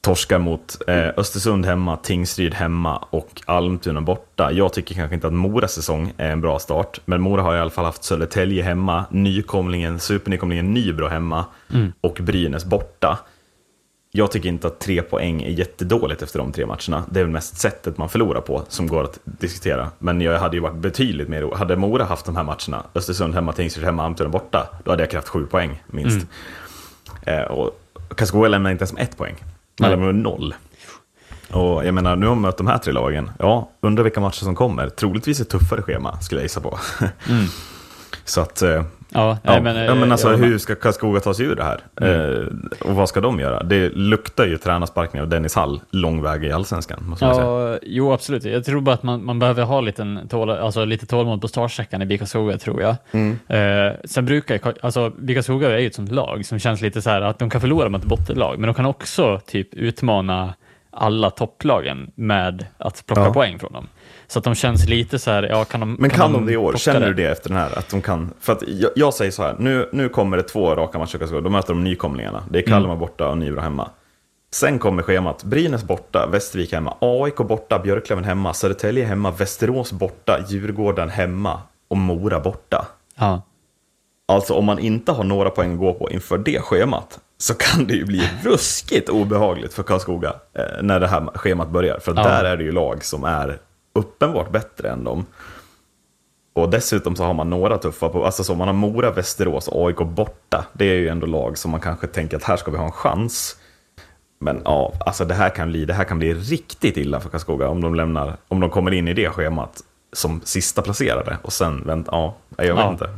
[0.00, 4.52] Torskar mot eh, Östersund hemma, Tingsryd hemma och Almtuna borta.
[4.52, 7.00] Jag tycker kanske inte att Moras säsong är en bra start.
[7.04, 11.44] Men Mora har i alla fall haft Södertälje hemma, nykomlingen, supernykomlingen Nybro hemma
[12.00, 13.18] och Brynäs borta.
[14.18, 17.04] Jag tycker inte att tre poäng är jättedåligt efter de tre matcherna.
[17.10, 19.90] Det är väl mest sättet man förlorar på som går att diskutera.
[19.98, 21.54] Men jag hade ju varit betydligt mer...
[21.54, 25.10] Hade Mora haft de här matcherna, Östersund hemma, Tingsryd hemma, Almtuna borta, då hade jag
[25.10, 26.26] krävt sju poäng minst.
[27.22, 27.80] Eh, och
[28.16, 29.34] Karlskoga lämnar inte ens med ett poäng.
[29.80, 30.54] Man lämnar med noll.
[31.50, 33.30] Och jag menar, nu har man mött de här tre lagen.
[33.38, 34.88] Ja, undrar vilka matcher som kommer.
[34.88, 36.78] Troligtvis ett tuffare schema, skulle jag gissa på.
[38.24, 38.62] Så att...
[39.10, 41.62] Ja, Ja, nej, men, ja, men eh, alltså hur ska Karlskoga ta sig ur det
[41.64, 41.80] här?
[42.00, 42.46] Eh,
[42.88, 43.62] och vad ska de göra?
[43.62, 47.46] Det luktar ju tränarsparkning av Dennis Hall lång väg i allsvenskan, måste man säga.
[47.46, 48.44] Ja, jo absolut.
[48.44, 52.02] Jag tror bara att man, man behöver ha lite, tål, alltså, lite tålamod på startsträckan
[52.02, 52.96] i BIK Karlskoga, tror jag.
[53.10, 53.38] Mm.
[53.48, 57.10] Eh, sen brukar alltså BIK Karlskoga är ju ett sånt lag som känns lite så
[57.10, 60.54] här att de kan förlora mot ett bottenlag, men de kan också typ utmana
[60.90, 63.32] alla topplagen med att plocka Ja.
[63.32, 63.86] poäng från dem.
[64.30, 66.56] Så att de känns lite så här, ja kan de Men kan, de det i
[66.56, 66.76] år?
[66.76, 67.78] Känner du det efter den här?
[67.78, 70.74] Att de kan, för att jag, jag säger så här, nu, nu kommer det två
[70.74, 72.42] raka matcher i då möter de nykomlingarna.
[72.50, 73.90] Det är Kalmar borta och Nybro hemma.
[74.50, 80.38] Sen kommer schemat, Brynäs borta, Västervik hemma, AIK borta, Björklöven hemma, Södertälje hemma, Västerås borta,
[80.48, 82.86] Djurgården hemma och Mora borta.
[83.18, 83.42] Ja.
[84.28, 87.86] Alltså om man inte har några poäng att gå på inför det schemat så kan
[87.86, 91.98] det ju bli ruskigt obehagligt för Karlskoga eh, när det här schemat börjar.
[91.98, 92.22] För Ja.
[92.22, 93.58] där är det ju lag som är
[93.98, 95.26] uppenbart bättre än dem.
[96.52, 99.86] Och dessutom så har man några tuffa på, alltså så man har Mora, Västerås och
[99.88, 100.66] AIK borta.
[100.72, 102.92] Det är ju ändå lag som man kanske tänker att här ska vi ha en
[102.92, 103.56] chans.
[104.40, 107.68] Men ja, alltså det här kan bli, det här kan bli riktigt illa för Karlskoga
[107.68, 109.80] om de lämnar, om de kommer in i det schemat
[110.12, 112.90] som sista placerade och sen vänta, ja, jag vet Ja.
[112.90, 113.10] inte.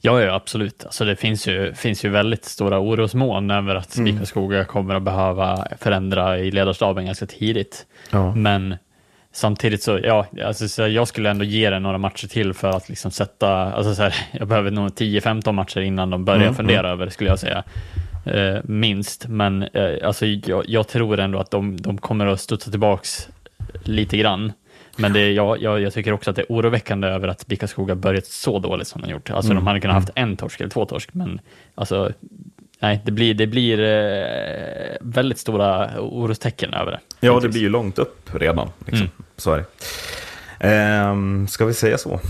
[0.00, 0.84] Ja, ja, absolut.
[0.84, 4.18] Alltså, det finns ju, finns ju väldigt stora orosmoln över att Mm.
[4.18, 7.86] BIK Skoga kommer att behöva förändra i ledarstaben ganska tidigt.
[8.10, 8.34] Ja.
[8.34, 8.76] Men
[9.32, 12.88] samtidigt så, ja, alltså, så jag skulle ändå ge det några matcher till för att
[12.88, 16.90] liksom sätta, alltså så här, jag behöver nog 10-15 matcher innan de börjar Mm, fundera
[16.90, 17.64] över det skulle jag säga.
[18.26, 22.70] Eh, minst, men eh, alltså, jag, jag tror ändå att de, de kommer att studsa
[22.70, 23.28] tillbaks
[23.82, 24.52] lite grann.
[24.96, 27.94] Men det, jag, jag, jag tycker också att det är oroväckande över att BIK Skoga
[27.94, 29.30] börjat så dåligt som de gjort.
[29.30, 31.40] Alltså Mm, de hade kunnat haft en torsk eller två torsk, men
[31.74, 32.12] alltså,
[32.80, 37.00] nej, det blir, det blir eh, väldigt stora orostecken över det.
[37.20, 38.68] Ja, det blir ju långt upp redan.
[38.78, 38.98] Liksom.
[38.98, 39.10] Mm.
[39.36, 39.64] Så är det.
[40.60, 42.20] Ehm, ska vi säga så?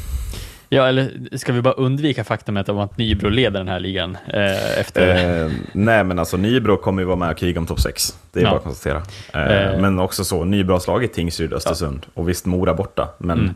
[0.70, 4.78] Ja, eller ska vi bara undvika faktumet om att Nybro leder den här ligan eh,
[4.80, 5.16] efter...
[5.44, 8.18] Ehm, nej, men alltså Nybro kommer ju vara med och kriga om topp 6.
[8.32, 8.50] Det är Ja.
[8.50, 9.02] bara att konstatera.
[9.32, 9.80] Ehm, Eh.
[9.80, 13.08] Men också så, Nybro har slagit Tingsryd, Östersund och visst Mora borta.
[13.18, 13.54] Men Mm.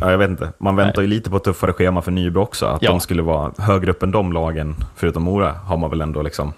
[0.00, 2.66] Ja, jag vet inte, man väntar ju lite på tuffare schema för Nybro också.
[2.66, 2.90] Att Ja.
[2.90, 6.52] de skulle vara högre upp än de lagen, förutom Mora, har man väl ändå liksom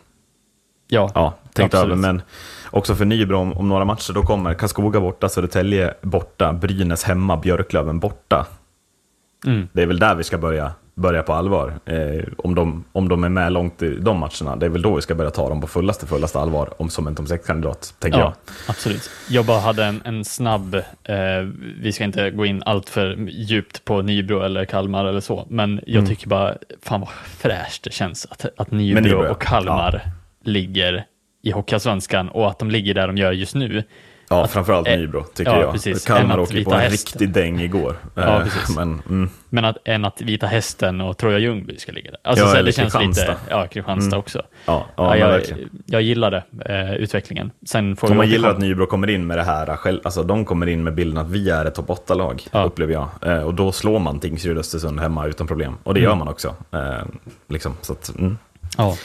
[0.88, 1.92] ja, ja, tänkt absolut.
[1.92, 2.02] över.
[2.12, 2.22] Men
[2.70, 7.36] också för Nybro om, om några matcher, då kommer Karlskoga borta, Södertälje borta, Brynäs hemma,
[7.36, 8.46] Björklöven borta.
[9.46, 9.68] Mm.
[9.72, 11.74] Det är väl där vi ska börja, börja på allvar.
[11.84, 14.94] Eh, om, de, om de är med långt i de matcherna, det är väl då
[14.94, 18.18] vi ska börja ta dem på fullaste, fullaste allvar, om som en topp 6-kandidat, tänker
[18.18, 18.26] jag.
[18.28, 18.34] Ja,
[18.68, 19.10] absolut.
[19.28, 21.14] Jag bara hade en, en snabb, eh,
[21.80, 25.80] vi ska inte gå in allt för djupt på Nybro eller Kalmar eller så, men
[25.86, 26.06] jag Mm.
[26.08, 29.30] tycker bara, fan vad fräscht det känns att, att Nybro, Nybro, ja.
[29.30, 30.02] och Kalmar
[30.44, 31.04] ligger
[31.42, 33.82] i Hockeyallsvenskan och att de ligger där de gör just nu.
[34.30, 35.72] Ja, Att- framförallt eh, Nybro, tycker ja, jag.
[35.72, 36.04] precis.
[36.04, 36.90] Kalmar åker på en Hästen.
[37.20, 37.96] riktig däng igår.
[38.14, 38.76] Ja, Eh, precis.
[38.76, 42.20] Men, mm, Men att, än att Vita Hästen och Troja Ljungby ska ligga där.
[42.24, 43.22] Alltså, Ja, så eller det känns Kristianstad.
[43.22, 44.18] lite, ja, Kristianstad Mm.
[44.18, 44.42] också.
[44.66, 45.42] ja, ja, jag,
[45.86, 47.50] jag gillade eh, utvecklingen.
[47.66, 50.66] Sen får man gillar att Nybro kommer in med det här, själv, alltså de kommer
[50.66, 52.62] in med bilden att vi är ett topp 8-lag, Ja.
[52.62, 53.08] upplever jag.
[53.22, 55.74] Eh, och då slår man Tingsryd Östersund hemma utan problem.
[55.82, 56.10] Och det Mm.
[56.10, 56.54] gör man också.
[56.72, 57.06] Eh,
[57.48, 58.38] liksom, så att, mm.
[58.78, 58.96] Ja.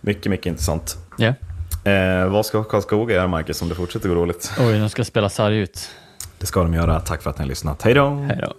[0.00, 0.96] Mycket, mycket intressant.
[1.18, 1.32] Ja.
[1.84, 4.52] Eh, vad ska Karlskoga göra, Marcus, om det fortsätter gå dåligt?
[4.58, 5.90] Oj, de ska spela sarg ut.
[6.38, 7.00] Det ska de göra.
[7.00, 7.82] Tack för att ni har lyssnat.
[7.82, 8.08] Hej då!
[8.08, 8.52] Hej då.